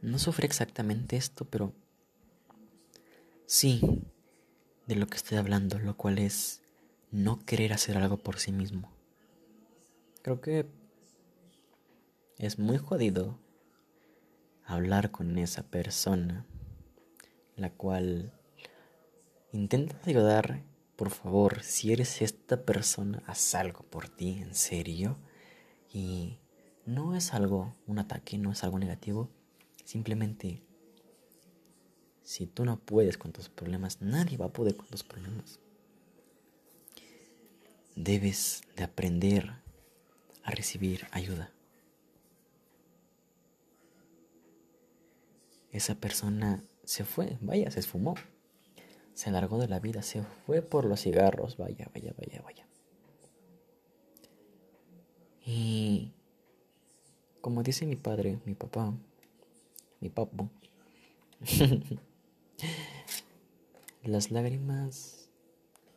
no 0.00 0.20
sufre 0.20 0.46
exactamente 0.46 1.16
esto, 1.16 1.44
pero 1.44 1.72
sí 3.46 3.80
de 4.86 4.94
lo 4.94 5.08
que 5.08 5.16
estoy 5.16 5.38
hablando, 5.38 5.80
lo 5.80 5.96
cual 5.96 6.18
es 6.18 6.62
no 7.10 7.44
querer 7.44 7.72
hacer 7.72 7.96
algo 7.96 8.16
por 8.16 8.38
sí 8.38 8.52
mismo. 8.52 8.92
Creo 10.22 10.40
que 10.40 10.66
es 12.46 12.58
muy 12.58 12.76
jodido 12.76 13.38
hablar 14.64 15.12
con 15.12 15.38
esa 15.38 15.62
persona, 15.62 16.44
la 17.54 17.70
cual 17.70 18.32
intenta 19.52 19.96
ayudar, 20.06 20.64
por 20.96 21.10
favor, 21.10 21.62
si 21.62 21.92
eres 21.92 22.20
esta 22.20 22.64
persona, 22.64 23.22
haz 23.26 23.54
algo 23.54 23.84
por 23.84 24.08
ti, 24.08 24.40
en 24.40 24.56
serio. 24.56 25.18
Y 25.92 26.40
no 26.84 27.14
es 27.14 27.32
algo, 27.32 27.76
un 27.86 28.00
ataque, 28.00 28.38
no 28.38 28.50
es 28.50 28.64
algo 28.64 28.78
negativo, 28.80 29.30
simplemente 29.84 30.62
si 32.22 32.46
tú 32.46 32.64
no 32.64 32.80
puedes 32.80 33.18
con 33.18 33.32
tus 33.32 33.48
problemas, 33.48 34.00
nadie 34.00 34.36
va 34.36 34.46
a 34.46 34.52
poder 34.52 34.76
con 34.76 34.88
tus 34.88 35.04
problemas. 35.04 35.60
Debes 37.94 38.62
de 38.74 38.82
aprender 38.82 39.52
a 40.42 40.50
recibir 40.50 41.06
ayuda. 41.12 41.52
Esa 45.72 45.94
persona 45.94 46.62
se 46.84 47.04
fue, 47.04 47.38
vaya, 47.40 47.70
se 47.70 47.80
esfumó. 47.80 48.14
Se 49.14 49.30
largó 49.30 49.58
de 49.58 49.68
la 49.68 49.80
vida, 49.80 50.02
se 50.02 50.22
fue 50.46 50.62
por 50.62 50.84
los 50.84 51.02
cigarros, 51.02 51.56
vaya, 51.56 51.90
vaya, 51.92 52.14
vaya, 52.16 52.42
vaya. 52.42 52.66
Y 55.44 56.12
como 57.40 57.62
dice 57.62 57.86
mi 57.86 57.96
padre, 57.96 58.38
mi 58.44 58.54
papá, 58.54 58.94
mi 60.00 60.08
papo, 60.08 60.48
las 64.02 64.30
lágrimas 64.30 65.28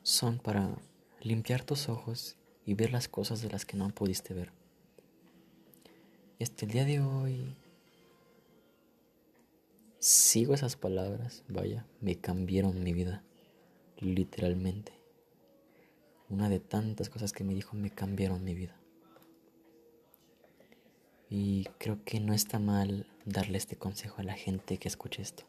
son 0.04 0.40
para 0.40 0.76
limpiar 1.22 1.64
tus 1.64 1.88
ojos 1.90 2.36
y 2.66 2.74
ver 2.74 2.92
las 2.92 3.08
cosas 3.08 3.42
de 3.42 3.50
las 3.50 3.66
que 3.66 3.78
no 3.78 3.90
pudiste 3.90 4.34
ver. 4.34 4.52
Y 6.40 6.44
hasta 6.44 6.66
el 6.66 6.72
día 6.72 6.86
de 6.86 7.00
hoy 7.00 7.56
sigo 10.06 10.54
esas 10.54 10.76
palabras, 10.76 11.44
vaya, 11.48 11.88
me 12.00 12.16
cambiaron 12.16 12.84
mi 12.84 12.94
vida, 12.94 13.24
literalmente. 13.98 14.94
Una 16.30 16.48
de 16.48 16.60
tantas 16.60 17.10
cosas 17.10 17.34
que 17.34 17.44
me 17.44 17.56
dijo 17.56 17.76
me 17.76 17.90
cambiaron 17.90 18.44
mi 18.44 18.54
vida. 18.54 18.80
Y 21.28 21.66
creo 21.80 22.04
que 22.06 22.20
no 22.20 22.34
está 22.34 22.60
mal 22.60 23.08
darle 23.26 23.58
este 23.58 23.78
consejo 23.78 24.22
a 24.22 24.24
la 24.24 24.36
gente 24.36 24.78
que 24.78 24.88
escuche 24.88 25.24
esto. 25.24 25.44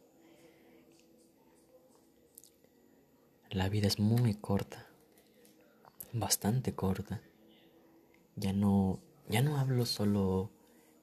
La 3.51 3.69
vida 3.69 3.89
es 3.89 3.99
muy 3.99 4.33
corta 4.33 4.87
bastante 6.15 6.75
corta. 6.75 7.21
Ya 8.37 8.55
no, 8.55 9.01
ya 9.29 9.43
no 9.43 9.59
hablo 9.59 9.85
solo 9.85 10.51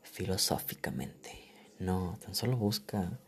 filosóficamente, 0.02 1.43
no, 1.84 2.18
tan 2.24 2.36
solo 2.36 2.58
busca 2.58 3.20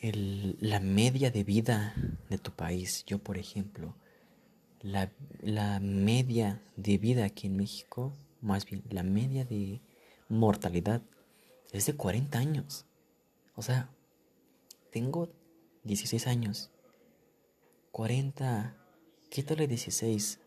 la 0.00 0.80
media 0.80 1.30
de 1.30 1.44
vida 1.44 1.94
de 2.28 2.38
tu 2.38 2.50
país. 2.52 3.04
Yo, 3.06 3.18
por 3.18 3.38
ejemplo, 3.38 3.94
la, 4.80 5.10
la 5.40 5.80
media 5.80 6.62
de 6.76 6.98
vida 6.98 7.24
aquí 7.24 7.46
en 7.46 7.56
México, 7.56 8.12
más 8.42 8.66
bien, 8.66 8.82
la 8.90 9.02
media 9.02 9.44
de 9.44 9.80
mortalidad 10.28 11.02
es 11.72 11.86
de 11.86 11.96
40 11.96 12.38
años. 12.38 12.84
O 13.56 13.62
sea, 13.62 13.88
tengo 14.90 15.30
16 15.84 16.26
años. 16.26 16.70
40, 17.92 18.76
quítale 19.30 19.66
16, 19.68 20.40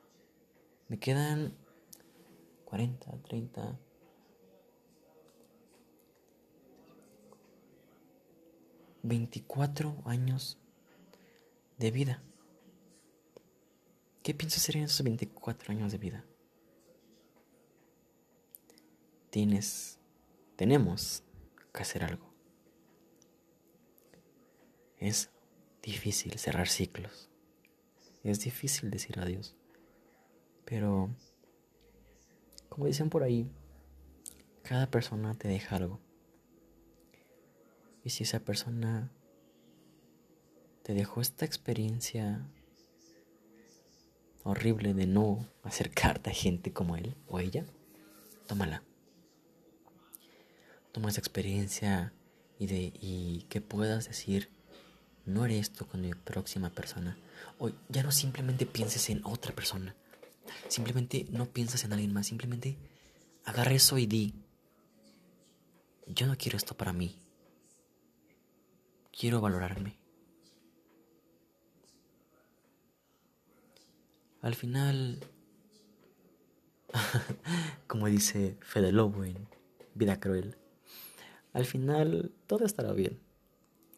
me 0.89 0.99
quedan 0.99 1.53
40, 2.65 3.11
30. 3.23 3.79
Veinticuatro 9.07 9.95
años 10.03 10.57
de 11.77 11.91
vida. 11.91 12.21
¿Qué 14.21 14.33
piensas 14.33 14.63
hacer 14.63 14.75
en 14.75 14.83
esos 14.83 15.01
24 15.01 15.71
años 15.71 15.93
de 15.93 15.97
vida? 15.97 16.25
Tienes, 19.29 19.97
tenemos 20.57 21.23
que 21.73 21.81
hacer 21.81 22.03
algo. 22.03 22.33
Es 24.97 25.29
difícil 25.81 26.37
cerrar 26.37 26.67
ciclos. 26.67 27.29
Es 28.25 28.41
difícil 28.41 28.91
decir 28.91 29.17
adiós. 29.21 29.55
Pero, 30.65 31.15
como 32.67 32.87
dicen 32.87 33.09
por 33.09 33.23
ahí, 33.23 33.49
cada 34.63 34.91
persona 34.91 35.33
te 35.33 35.47
deja 35.47 35.77
algo. 35.77 36.06
Y 38.07 38.11
si 38.11 38.23
esa 38.23 38.39
persona 38.39 39.11
te 40.83 40.93
dejó 40.93 41.19
esta 41.19 41.43
experiencia 41.43 42.47
horrible 44.43 44.93
de 44.93 45.05
no 45.05 45.45
acercarte 45.63 46.29
a 46.29 46.33
gente 46.33 46.71
como 46.71 46.95
él 46.95 47.17
o 47.27 47.41
ella, 47.41 47.65
tómala. 48.47 48.81
Toma 50.93 51.09
esa 51.09 51.19
experiencia 51.19 52.13
y, 52.57 52.67
de, 52.67 52.93
y 53.01 53.45
que 53.49 53.59
puedas 53.59 54.07
decir, 54.07 54.51
no 55.25 55.43
haré 55.43 55.59
esto 55.59 55.85
con 55.85 55.99
mi 55.99 56.13
próxima 56.13 56.69
persona. 56.69 57.17
O 57.59 57.71
ya 57.89 58.03
no 58.03 58.13
simplemente 58.13 58.65
pienses 58.65 59.09
en 59.09 59.19
otra 59.25 59.53
persona 59.53 59.97
Simplemente 60.69 61.25
no 61.29 61.45
piensas 61.45 61.83
en 61.83 61.91
alguien 61.91 62.13
más, 62.13 62.27
simplemente 62.27 62.77
agarra 63.43 63.73
eso 63.73 63.97
y 63.97 64.05
di, 64.05 64.33
yo 66.07 66.25
no 66.25 66.37
quiero 66.37 66.57
esto 66.57 66.77
para 66.77 66.93
mí. 66.93 67.17
Quiero 69.19 69.41
valorarme. 69.41 69.97
Al 74.41 74.53
final, 74.53 75.19
como 77.87 78.05
dice 78.05 78.59
Fede 78.61 78.91
Lobo 78.91 79.23
en 79.23 79.47
Vida 79.95 80.19
Cruel, 80.19 80.55
al 81.53 81.65
final 81.65 82.31
todo 82.45 82.63
estará 82.63 82.93
bien. 82.93 83.19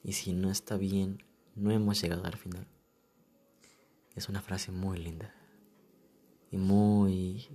Y 0.05 0.13
si 0.13 0.31
no 0.31 0.49
está 0.49 0.77
bien, 0.77 1.21
no 1.53 1.71
hemos 1.71 2.01
llegado 2.01 2.23
al 2.23 2.37
final. 2.37 2.65
Es 4.15 4.29
una 4.29 4.41
frase 4.41 4.71
muy 4.71 4.99
linda 4.99 5.35
y 6.49 6.55
muy, 6.55 7.45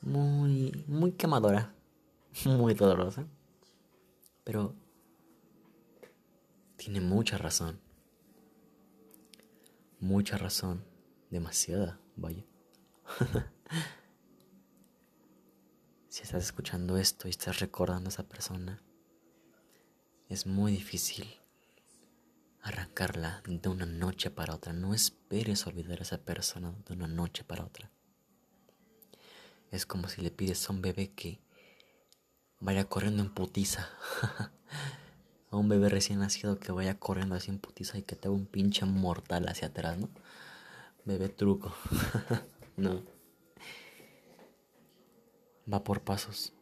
muy, 0.00 0.84
muy 0.88 1.12
quemadora, 1.12 1.72
muy 2.44 2.74
dolorosa. 2.74 3.28
Pero 4.42 4.74
tiene 6.80 7.02
mucha 7.02 7.36
razón. 7.36 7.78
Mucha 9.98 10.38
razón. 10.38 10.82
Demasiada, 11.28 12.00
vaya. 12.16 12.42
si 16.08 16.22
estás 16.22 16.42
escuchando 16.42 16.96
esto 16.96 17.28
y 17.28 17.32
estás 17.32 17.60
recordando 17.60 18.08
a 18.08 18.12
esa 18.12 18.26
persona, 18.26 18.82
es 20.30 20.46
muy 20.46 20.72
difícil 20.72 21.28
arrancarla 22.62 23.42
de 23.44 23.68
una 23.68 23.84
noche 23.84 24.30
para 24.30 24.54
otra. 24.54 24.72
No 24.72 24.94
esperes 24.94 25.66
olvidar 25.66 25.98
a 25.98 26.04
esa 26.04 26.24
persona 26.24 26.74
de 26.86 26.94
una 26.94 27.08
noche 27.08 27.44
para 27.44 27.66
otra. 27.66 27.90
Es 29.70 29.84
como 29.84 30.08
si 30.08 30.22
le 30.22 30.30
pides 30.30 30.66
a 30.66 30.72
un 30.72 30.80
bebé 30.80 31.12
que 31.12 31.42
vaya 32.58 32.86
corriendo 32.86 33.22
en 33.22 33.34
putiza. 33.34 33.86
a 35.50 35.56
un 35.56 35.68
bebé 35.68 35.88
recién 35.88 36.20
nacido 36.20 36.58
que 36.58 36.72
vaya 36.72 36.98
corriendo 36.98 37.34
así 37.34 37.50
en 37.50 37.58
putiza 37.58 37.98
y 37.98 38.02
que 38.02 38.16
te 38.16 38.28
haga 38.28 38.36
un 38.36 38.46
pinche 38.46 38.84
mortal 38.86 39.48
hacia 39.48 39.68
atrás, 39.68 39.98
¿no? 39.98 40.08
Bebé 41.04 41.28
truco. 41.28 41.74
no. 42.76 43.02
Va 45.72 45.82
por 45.82 46.02
pasos. 46.02 46.52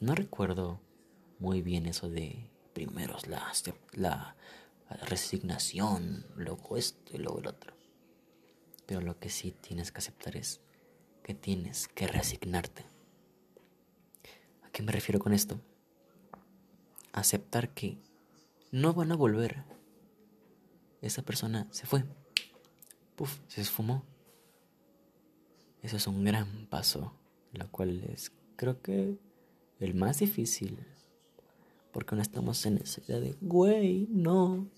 No 0.00 0.14
recuerdo 0.14 0.80
muy 1.38 1.60
bien 1.60 1.86
eso 1.86 2.08
de 2.08 2.50
primero 2.72 3.16
la, 3.28 3.52
la 3.92 4.34
resignación, 5.02 6.26
luego 6.36 6.76
esto 6.76 7.14
y 7.14 7.18
luego 7.18 7.40
el 7.40 7.48
otro. 7.48 7.74
Pero 8.86 9.02
lo 9.02 9.18
que 9.18 9.28
sí 9.28 9.52
tienes 9.52 9.92
que 9.92 9.98
aceptar 9.98 10.36
es 10.36 10.60
que 11.22 11.34
tienes 11.34 11.86
que 11.86 12.06
resignarte. 12.06 12.84
¿A 14.62 14.70
qué 14.70 14.82
me 14.82 14.92
refiero 14.92 15.18
con 15.18 15.34
esto? 15.34 15.60
Aceptar 17.12 17.74
que 17.74 17.98
no 18.72 18.94
van 18.94 19.12
a 19.12 19.16
volver. 19.16 19.64
Esa 21.02 21.22
persona 21.22 21.66
se 21.70 21.86
fue. 21.86 22.04
Puf, 23.16 23.40
se 23.48 23.60
esfumó. 23.60 24.04
Eso 25.82 25.96
es 25.96 26.06
un 26.06 26.24
gran 26.24 26.66
paso, 26.66 27.14
lo 27.52 27.70
cual 27.70 28.04
es 28.04 28.32
creo 28.56 28.82
que 28.82 29.18
el 29.78 29.94
más 29.94 30.18
difícil 30.18 30.78
porque 31.92 32.14
no 32.14 32.22
estamos 32.22 32.64
en 32.66 32.78
esa 32.78 33.00
idea 33.00 33.20
de, 33.20 33.36
güey, 33.40 34.06
no, 34.10 34.68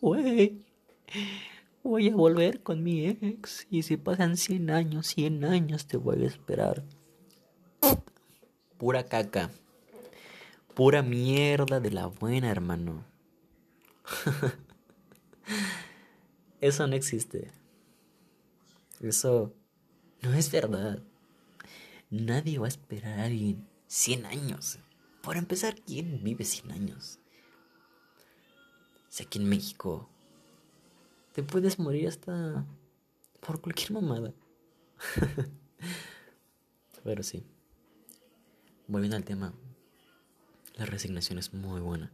güey, 0.00 0.64
voy 1.82 2.08
a 2.08 2.14
volver 2.14 2.62
con 2.62 2.82
mi 2.82 3.06
ex. 3.06 3.66
Y 3.70 3.82
si 3.82 3.96
pasan 3.96 4.36
100 4.36 4.70
años, 4.70 5.08
100 5.08 5.44
años 5.44 5.86
te 5.86 5.96
voy 5.96 6.22
a 6.22 6.26
esperar. 6.26 6.84
Pura 8.78 9.04
caca. 9.04 9.50
Pura 10.74 11.02
mierda 11.02 11.78
de 11.78 11.90
la 11.92 12.06
buena, 12.06 12.50
hermano. 12.50 13.04
Eso 16.60 16.86
no 16.86 16.96
existe. 16.96 17.52
Eso 19.00 19.54
no 20.22 20.34
es 20.34 20.50
verdad. 20.50 21.00
Nadie 22.10 22.58
va 22.58 22.66
a 22.66 22.68
esperar 22.68 23.20
a 23.20 23.24
alguien 23.24 23.68
100 23.86 24.26
años. 24.26 24.78
Por 25.22 25.36
empezar, 25.36 25.76
¿quién 25.86 26.24
vive 26.24 26.44
100 26.44 26.72
años? 26.72 27.20
Si 29.08 29.22
aquí 29.22 29.38
en 29.38 29.48
México 29.48 30.08
te 31.34 31.42
puedes 31.44 31.78
morir 31.78 32.08
hasta 32.08 32.64
por 33.40 33.60
cualquier 33.60 33.92
mamada. 33.92 34.32
Pero 37.04 37.22
sí. 37.22 37.44
Volviendo 38.88 39.16
al 39.16 39.24
tema, 39.24 39.54
la 40.74 40.86
resignación 40.86 41.38
es 41.38 41.54
muy 41.54 41.80
buena. 41.80 42.12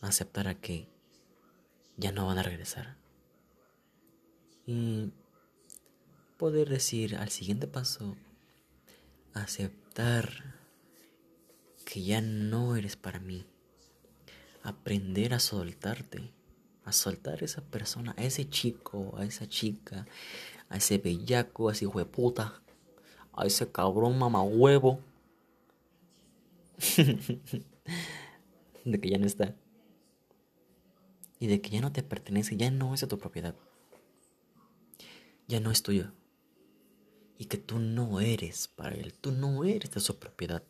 Aceptar 0.00 0.48
a 0.48 0.54
que 0.54 0.88
ya 1.96 2.12
no 2.12 2.26
van 2.26 2.38
a 2.38 2.42
regresar. 2.42 2.96
Y 4.66 5.12
poder 6.38 6.68
decir 6.68 7.16
al 7.16 7.30
siguiente 7.30 7.66
paso, 7.66 8.16
aceptar 9.34 10.54
que 11.84 12.02
ya 12.02 12.20
no 12.20 12.76
eres 12.76 12.96
para 12.96 13.20
mí. 13.20 13.46
Aprender 14.62 15.34
a 15.34 15.38
soltarte, 15.38 16.32
a 16.84 16.92
soltar 16.92 17.42
a 17.42 17.44
esa 17.44 17.62
persona, 17.62 18.14
a 18.16 18.24
ese 18.24 18.48
chico, 18.48 19.14
a 19.18 19.24
esa 19.24 19.46
chica, 19.48 20.06
a 20.70 20.78
ese 20.78 20.98
bellaco, 20.98 21.68
a 21.68 21.72
ese 21.72 21.84
hijo 21.84 21.98
de 21.98 22.06
puta, 22.06 22.62
a 23.34 23.46
ese 23.46 23.70
cabrón 23.70 24.18
mamahuevo. 24.18 25.00
de 28.84 29.00
que 29.00 29.10
ya 29.10 29.18
no 29.18 29.26
está. 29.26 29.54
Y 31.38 31.46
de 31.46 31.60
que 31.60 31.70
ya 31.70 31.80
no 31.80 31.92
te 31.92 32.02
pertenece, 32.02 32.56
ya 32.56 32.70
no 32.70 32.94
es 32.94 33.00
de 33.00 33.06
tu 33.06 33.18
propiedad. 33.18 33.54
Ya 35.46 35.60
no 35.60 35.70
es 35.70 35.82
tuyo. 35.82 36.12
Y 37.38 37.46
que 37.46 37.58
tú 37.58 37.78
no 37.78 38.20
eres 38.20 38.68
para 38.68 38.94
él, 38.94 39.12
tú 39.14 39.32
no 39.32 39.64
eres 39.64 39.90
de 39.90 40.00
su 40.00 40.18
propiedad. 40.18 40.62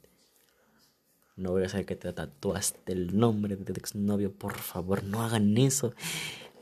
No 1.37 1.51
voy 1.51 1.65
a 1.65 1.69
saber 1.69 1.87
que 1.87 1.97
te 1.97 2.13
tatuaste 2.13 2.93
el 2.93 3.19
nombre 3.19 3.57
de 3.57 3.65
tu 3.65 3.73
exnovio. 3.73 4.33
Por 4.33 4.57
favor, 4.57 5.03
no 5.03 5.23
hagan 5.23 5.57
eso. 5.59 5.93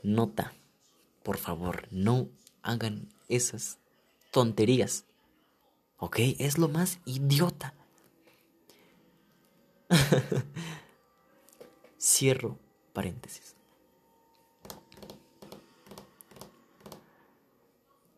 Nota. 0.01 0.53
Por 1.21 1.37
favor, 1.37 1.87
no 1.91 2.27
hagan 2.63 3.07
esas 3.29 3.77
tonterías. 4.31 5.05
¿Ok? 5.97 6.19
Es 6.39 6.57
lo 6.57 6.69
más 6.69 6.99
idiota. 7.05 7.75
Cierro 11.97 12.57
paréntesis. 12.93 13.55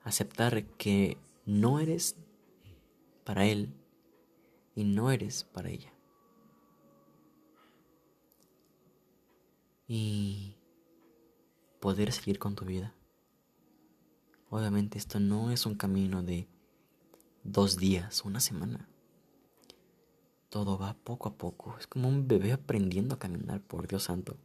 Aceptar 0.04 0.64
que 0.78 1.18
no 1.46 1.80
eres 1.80 2.16
para 3.24 3.46
él 3.46 3.74
y 4.76 4.84
no 4.84 5.12
eres 5.12 5.44
para 5.44 5.70
ella. 5.70 5.92
Y 9.88 10.56
poder 11.80 12.12
seguir 12.12 12.40
con 12.40 12.56
tu 12.56 12.66
vida. 12.66 12.94
Obviamente 14.50 14.98
esto 14.98 15.20
no 15.20 15.52
es 15.52 15.66
un 15.66 15.76
camino 15.76 16.24
de 16.24 16.48
dos 17.44 17.78
días, 17.78 18.24
una 18.26 18.40
semana. 18.40 18.88
Todo 20.56 20.78
va 20.78 20.93
poco 20.93 21.28
a 21.28 21.38
poco. 21.38 21.76
Es 21.78 21.86
como 21.86 22.08
un 22.08 22.30
bebé 22.30 22.53
aprendiendo 22.53 23.16
a 23.16 23.20
caminar, 23.20 23.60
por 23.60 23.89
Dios 23.89 24.03
santo. 24.03 24.38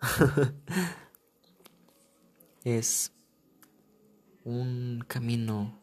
es 2.64 3.12
un 4.44 5.04
camino 5.06 5.78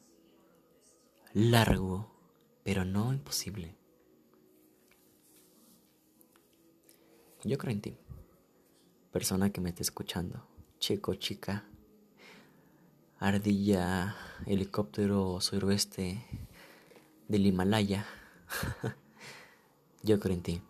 largo, 1.32 2.09
pero 2.64 2.86
no 2.86 3.14
imposible. 3.14 3.78
Yo 7.43 7.59
creo 7.59 7.72
en 7.72 7.82
ti, 7.82 7.97
persona 9.11 9.51
que 9.51 9.61
me 9.61 9.70
esté 9.70 9.84
escuchando, 9.84 10.47
chico, 10.80 11.14
chica, 11.14 11.66
ardilla, 13.20 14.16
helicóptero 14.47 15.39
suroeste 15.39 16.26
del 17.28 17.45
Himalaya. 17.45 18.07
Yo 20.06 20.20
creo 20.20 20.36
en 20.36 20.43
ti. 20.43 20.62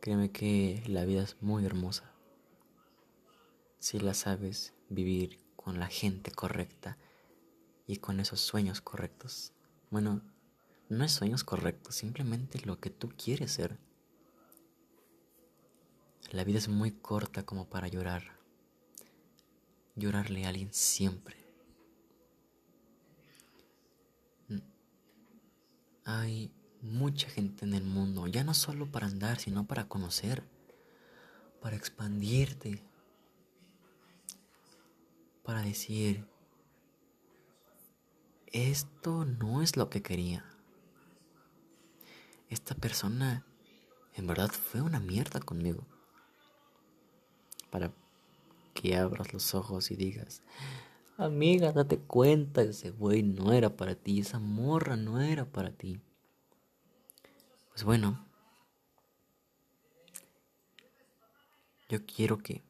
Créeme 0.00 0.32
que 0.32 0.82
la 0.88 1.04
vida 1.04 1.22
es 1.22 1.40
muy 1.40 1.64
hermosa. 1.64 2.10
Si 3.78 4.00
la 4.00 4.14
sabes 4.14 4.74
vivir 4.88 5.38
con 5.54 5.78
la 5.78 5.86
gente 5.86 6.32
correcta 6.32 6.98
y 7.86 7.98
con 7.98 8.18
esos 8.18 8.40
sueños 8.40 8.80
correctos. 8.80 9.52
Bueno, 9.90 10.20
no 10.88 11.04
es 11.04 11.12
sueños 11.12 11.44
correctos, 11.44 11.94
simplemente 11.94 12.60
lo 12.66 12.80
que 12.80 12.90
tú 12.90 13.12
quieres 13.16 13.52
ser. 13.52 13.78
La 16.32 16.42
vida 16.42 16.58
es 16.58 16.68
muy 16.68 16.90
corta 16.90 17.46
como 17.46 17.68
para 17.68 17.86
llorar. 17.86 18.36
Llorarle 19.94 20.44
a 20.44 20.48
alguien 20.48 20.72
siempre. 20.72 21.49
Hay 26.18 26.50
mucha 26.82 27.28
gente 27.30 27.64
en 27.64 27.72
el 27.72 27.84
mundo, 27.84 28.26
ya 28.26 28.42
no 28.42 28.52
solo 28.52 28.90
para 28.90 29.06
andar, 29.06 29.38
sino 29.38 29.66
para 29.68 29.86
conocer, 29.86 30.42
para 31.60 31.76
expandirte, 31.76 32.82
para 35.44 35.62
decir, 35.62 36.26
esto 38.46 39.24
no 39.24 39.62
es 39.62 39.76
lo 39.76 39.88
que 39.88 40.02
quería. 40.02 40.44
Esta 42.48 42.74
persona 42.74 43.46
en 44.16 44.26
verdad 44.26 44.50
fue 44.50 44.82
una 44.82 44.98
mierda 44.98 45.38
conmigo. 45.38 45.86
Para 47.70 47.92
que 48.74 48.96
abras 48.96 49.32
los 49.32 49.54
ojos 49.54 49.92
y 49.92 49.96
digas, 49.96 50.42
Amiga, 51.20 51.70
date 51.70 51.98
cuenta, 51.98 52.62
ese 52.62 52.92
güey 52.92 53.22
no 53.22 53.52
era 53.52 53.76
para 53.76 53.94
ti, 53.94 54.20
esa 54.20 54.38
morra 54.38 54.96
no 54.96 55.20
era 55.20 55.44
para 55.44 55.70
ti. 55.70 56.00
Pues 57.68 57.84
bueno, 57.84 58.26
yo 61.90 62.06
quiero 62.06 62.38
que 62.38 62.62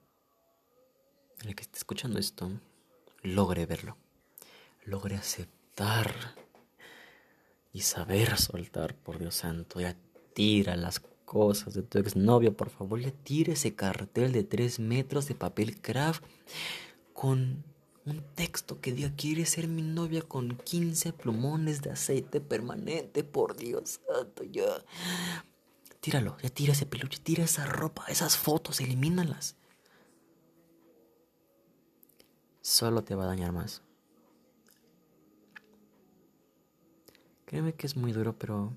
el 1.44 1.55
que 1.55 1.62
esté 1.62 1.78
escuchando 1.78 2.18
esto 2.18 2.51
logre 3.22 3.66
verlo, 3.66 3.96
logre 4.84 5.14
aceptar 5.14 6.12
y 7.72 7.82
saber 7.82 8.36
soltar, 8.36 8.96
por 8.96 9.20
Dios 9.20 9.36
santo, 9.36 9.80
ya 9.80 9.96
tira 10.34 10.74
las 10.74 10.98
cosas 11.24 11.74
de 11.74 11.84
tu 11.84 12.01
exnovio, 12.01 12.57
por 12.57 12.70
favor, 12.70 12.98
ya 12.98 13.12
tira 13.12 13.53
ese 13.53 13.76
cartel 13.76 14.32
de 14.32 14.42
tres 14.42 14.80
metros 14.80 15.28
de 15.28 15.36
papel 15.36 15.80
craft 15.80 16.24
con 17.12 17.69
un 18.11 18.22
texto 18.34 18.80
que 18.80 18.92
diga, 18.92 19.14
quiere 19.16 19.46
ser 19.46 19.68
mi 19.68 19.82
novia 19.82 20.22
con 20.22 20.56
15 20.56 21.12
plumones 21.12 21.82
de 21.82 21.90
aceite 21.90 22.40
permanente, 22.40 23.24
por 23.24 23.56
Dios 23.56 24.00
santo, 24.06 24.44
ya. 24.44 24.84
Tíralo, 26.00 26.36
ya 26.42 26.50
tira 26.50 26.72
ese 26.72 26.86
peluche, 26.86 27.18
tira 27.18 27.44
esa 27.44 27.66
ropa, 27.66 28.06
esas 28.08 28.36
fotos, 28.36 28.80
elimínalas. 28.80 29.56
Solo 32.61 33.02
te 33.02 33.14
va 33.14 33.24
a 33.24 33.28
dañar 33.28 33.52
más. 33.52 33.82
Créeme 37.44 37.74
que 37.74 37.86
es 37.86 37.96
muy 37.96 38.12
duro, 38.12 38.38
pero... 38.38 38.72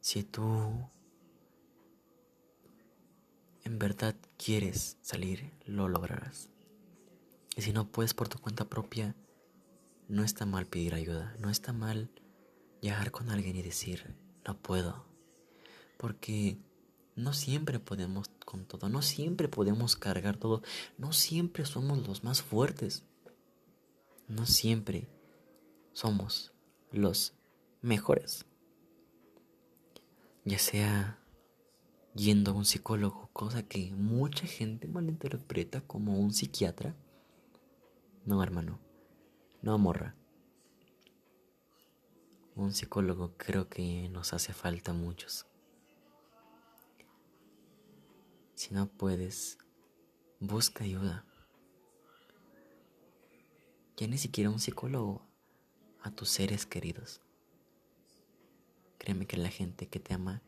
Si 0.00 0.24
tú 0.24 0.88
en 3.64 3.78
verdad 3.78 4.16
quieres 4.36 4.96
salir, 5.02 5.52
lo 5.64 5.88
lograrás. 5.88 6.50
Y 7.56 7.62
si 7.62 7.72
no 7.72 7.90
puedes 7.90 8.14
por 8.14 8.28
tu 8.28 8.38
cuenta 8.38 8.68
propia, 8.68 9.16
no 10.08 10.24
está 10.24 10.46
mal 10.46 10.66
pedir 10.66 10.94
ayuda, 10.94 11.34
no 11.38 11.50
está 11.50 11.72
mal 11.72 12.10
llegar 12.80 13.10
con 13.10 13.30
alguien 13.30 13.56
y 13.56 13.62
decir, 13.62 14.16
no 14.46 14.56
puedo. 14.60 15.04
Porque 15.98 16.58
no 17.16 17.32
siempre 17.32 17.78
podemos 17.78 18.30
con 18.44 18.64
todo, 18.64 18.88
no 18.88 19.02
siempre 19.02 19.48
podemos 19.48 19.96
cargar 19.96 20.36
todo, 20.36 20.62
no 20.98 21.12
siempre 21.12 21.64
somos 21.64 22.06
los 22.06 22.24
más 22.24 22.42
fuertes, 22.42 23.04
no 24.26 24.46
siempre 24.46 25.08
somos 25.92 26.52
los 26.92 27.34
mejores. 27.82 28.46
ya 30.44 30.58
sea 30.58 31.19
yendo 32.14 32.50
a 32.50 32.54
un 32.54 32.64
psicólogo, 32.64 33.30
cosa 33.32 33.62
que 33.62 33.92
mucha 33.92 34.46
gente 34.46 34.88
malinterpreta 34.88 35.80
como 35.80 36.18
un 36.18 36.32
psiquiatra. 36.32 36.94
No, 38.24 38.42
hermano, 38.42 38.78
no, 39.62 39.78
morra. 39.78 40.14
Un 42.54 42.72
psicólogo 42.72 43.34
creo 43.36 43.68
que 43.68 44.08
nos 44.10 44.32
hace 44.32 44.52
falta 44.52 44.92
muchos. 44.92 45.46
Si 48.54 48.74
no 48.74 48.88
puedes, 48.88 49.56
busca 50.38 50.84
ayuda. 50.84 51.24
Ya 53.96 54.06
ni 54.06 54.18
siquiera 54.18 54.50
un 54.50 54.60
psicólogo 54.60 55.26
a 56.02 56.10
tus 56.10 56.28
seres 56.28 56.66
queridos. 56.66 57.22
Créeme 58.98 59.26
que 59.26 59.38
la 59.38 59.48
gente 59.48 59.88
que 59.88 60.00
te 60.00 60.12
ama, 60.12 60.42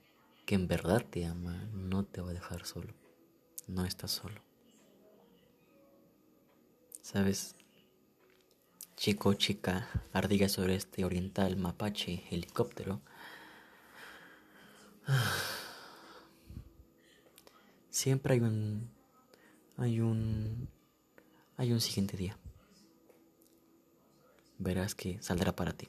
que 0.52 0.56
en 0.56 0.68
verdad 0.68 1.02
te 1.08 1.24
ama, 1.24 1.66
no 1.72 2.04
te 2.04 2.20
va 2.20 2.28
a 2.28 2.34
dejar 2.34 2.66
solo. 2.66 2.92
No 3.68 3.86
estás 3.86 4.10
solo. 4.10 4.42
¿Sabes? 7.00 7.56
Chico, 8.94 9.32
chica, 9.32 9.88
ardilla 10.12 10.44
este 10.44 11.06
oriental, 11.06 11.56
mapache, 11.56 12.24
helicóptero. 12.30 13.00
Siempre 17.88 18.34
hay 18.34 18.40
un 18.40 18.90
hay 19.78 20.00
un 20.00 20.68
hay 21.56 21.72
un 21.72 21.80
siguiente 21.80 22.18
día. 22.18 22.38
Verás 24.58 24.94
que 24.94 25.16
saldrá 25.22 25.56
para 25.56 25.72
ti. 25.72 25.88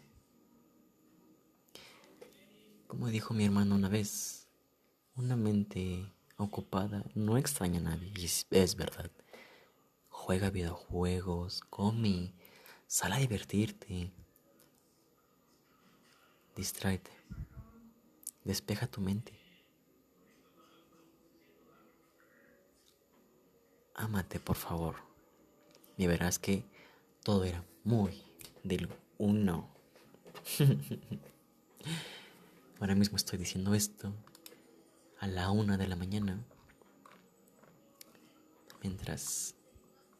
Como 2.88 3.10
dijo 3.10 3.34
mi 3.34 3.44
hermano 3.44 3.76
una 3.76 3.90
vez, 3.90 4.43
una 5.16 5.36
mente 5.36 6.12
ocupada 6.38 7.04
no 7.14 7.38
extraña 7.38 7.80
a 7.80 7.84
nadie, 7.84 8.12
es, 8.50 8.76
verdad. 8.76 9.12
Juega 10.10 10.50
videojuegos, 10.50 11.62
come, 11.70 12.34
sal 12.88 13.14
a 13.14 13.18
divertirte, 13.18 14.12
distráete, 16.56 17.12
despeja 18.44 18.88
tu 18.88 19.02
mente. 19.02 19.40
Ámate, 23.96 24.40
por 24.40 24.56
favor, 24.56 24.96
y 25.98 26.08
verás 26.08 26.40
que 26.40 26.66
todo 27.24 27.44
era 27.44 27.64
muy 27.84 28.24
del 28.64 28.90
uno. 29.20 29.70
Ahora 32.80 32.96
mismo 32.96 33.18
estoy 33.18 33.38
diciendo 33.38 33.76
esto 33.76 34.12
a 35.24 35.28
la 35.28 35.52
una 35.52 35.78
de 35.78 35.88
la 35.88 35.96
mañana. 35.96 36.38
Mientras 38.82 39.56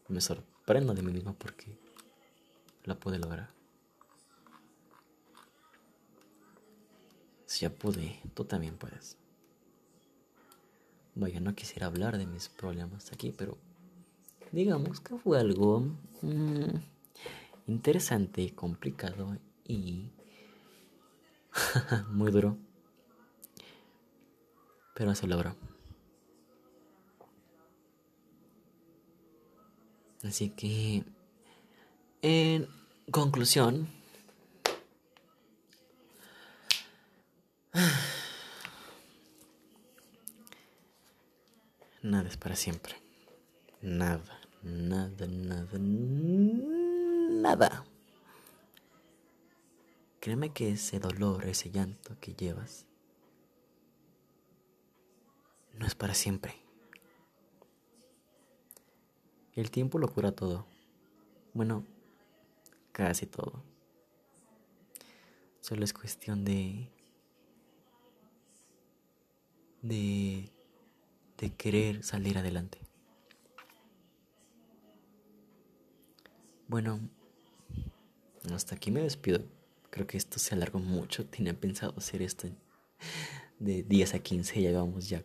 me 0.08 0.22
sorprendo 0.22 0.94
de 0.94 1.02
mí 1.02 1.12
mismo 1.12 1.34
porque 1.34 1.78
la 2.84 2.94
pude 2.94 3.18
lograr. 3.18 3.50
Si 7.44 7.60
ya 7.60 7.70
pude, 7.70 8.18
tú 8.32 8.46
también 8.46 8.78
puedes. 8.78 9.18
Vaya, 11.14 11.38
no 11.38 11.54
quisiera 11.54 11.88
hablar 11.88 12.16
de 12.16 12.24
mis 12.24 12.48
problemas 12.48 13.12
aquí, 13.12 13.30
pero 13.30 13.58
digamos 14.52 15.00
que 15.00 15.18
fue 15.18 15.38
algo 15.38 15.80
mm, 16.22 16.78
interesante, 17.66 18.54
complicado 18.54 19.36
y 19.68 20.08
muy 22.08 22.30
duro. 22.30 22.56
Pero 24.94 25.14
se 25.14 25.26
logró. 25.26 25.54
Así 30.24 30.50
que, 30.50 31.04
en 32.22 32.68
conclusión, 33.10 33.88
nada 42.02 42.28
es 42.28 42.36
para 42.38 42.56
siempre. 42.56 42.94
Nada, 43.82 44.40
nada, 44.62 45.26
nada, 45.26 45.78
nada. 45.78 47.84
Créeme 50.20 50.54
que 50.54 50.70
ese 50.70 51.00
dolor, 51.00 51.44
ese 51.44 51.70
llanto 51.70 52.16
que 52.18 52.32
llevas, 52.32 52.86
no 55.78 55.86
es 55.86 55.94
para 55.94 56.14
siempre. 56.14 56.54
El 59.54 59.70
tiempo 59.70 59.98
lo 59.98 60.08
cura 60.08 60.32
todo. 60.32 60.66
Bueno, 61.52 61.84
casi 62.92 63.26
todo. 63.26 63.62
Solo 65.60 65.84
es 65.84 65.92
cuestión 65.92 66.44
de... 66.44 66.90
de... 69.82 70.50
de 71.38 71.50
querer 71.54 72.02
salir 72.02 72.36
adelante. 72.38 72.78
Bueno, 76.66 76.98
hasta 78.52 78.74
aquí 78.74 78.90
me 78.90 79.02
despido. 79.02 79.44
Creo 79.90 80.06
que 80.08 80.16
esto 80.16 80.40
se 80.40 80.54
alargó 80.54 80.80
mucho. 80.80 81.26
Tenía 81.26 81.54
pensado 81.58 81.94
hacer 81.96 82.22
esto 82.22 82.48
de 83.60 83.84
10 83.84 84.14
a 84.14 84.18
15. 84.18 84.60
Ya 84.60 84.70
llevamos 84.70 85.08
ya 85.08 85.22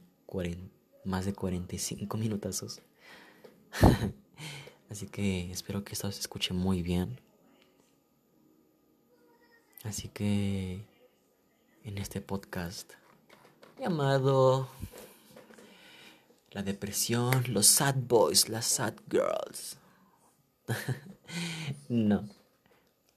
más 1.05 1.25
de 1.25 1.33
45 1.33 2.17
minutazos. 2.17 2.81
Así 4.89 5.07
que 5.07 5.51
espero 5.51 5.83
que 5.83 5.93
esto 5.93 6.11
se 6.11 6.19
escuche 6.19 6.53
muy 6.53 6.81
bien. 6.81 7.19
Así 9.83 10.09
que 10.09 10.85
en 11.83 11.97
este 11.97 12.21
podcast 12.21 12.91
llamado 13.79 14.69
La 16.51 16.63
depresión, 16.63 17.43
los 17.47 17.67
sad 17.67 17.95
boys, 17.95 18.49
las 18.49 18.65
sad 18.65 18.93
girls. 19.09 19.77
no, 21.89 22.27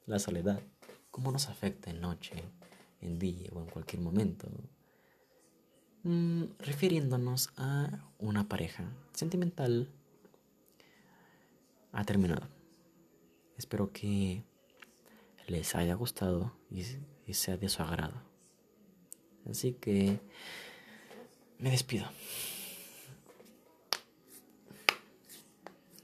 la 0.07 0.19
soledad 0.19 0.63
cómo 1.13 1.31
nos 1.31 1.49
afecta 1.49 1.91
en 1.91 2.01
noche, 2.01 2.33
en 3.01 3.21
día 3.21 3.51
o 3.53 3.61
en 3.61 3.67
cualquier 3.67 4.03
momento. 4.03 4.49
Mm, 6.05 6.45
refiriéndonos 6.59 7.51
a 7.57 7.89
una 8.19 8.49
pareja 8.49 8.85
sentimental 9.13 9.89
ha 11.93 12.05
terminado. 12.05 12.49
Espero 13.57 13.93
que 13.93 14.43
les 15.47 15.75
haya 15.77 15.95
gustado 15.95 16.57
y, 16.71 16.85
y 17.27 17.35
sea 17.35 17.57
de 17.57 17.69
su 17.69 17.83
agrado. 17.83 18.21
Así 19.49 19.75
que 19.75 20.19
me 21.59 21.71
despido. 21.71 22.07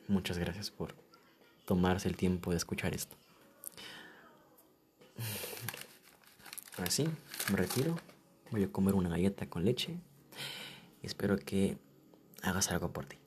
Muchas 0.07 0.38
gracias 0.38 0.70
por 0.70 0.94
tomarse 1.64 2.09
el 2.09 2.16
tiempo 2.16 2.53
de 2.53 2.57
escuchar 2.57 2.94
esto. 2.94 3.16
Así, 6.78 7.09
me 7.51 7.57
retiro. 7.57 7.96
Voy 8.51 8.62
a 8.64 8.72
comer 8.72 8.94
una 8.94 9.11
galleta 9.11 9.49
con 9.49 9.64
leche. 9.64 9.99
Espero 11.03 11.36
que 11.36 11.76
hagas 12.42 12.70
algo 12.70 12.92
por 12.92 13.05
ti. 13.07 13.18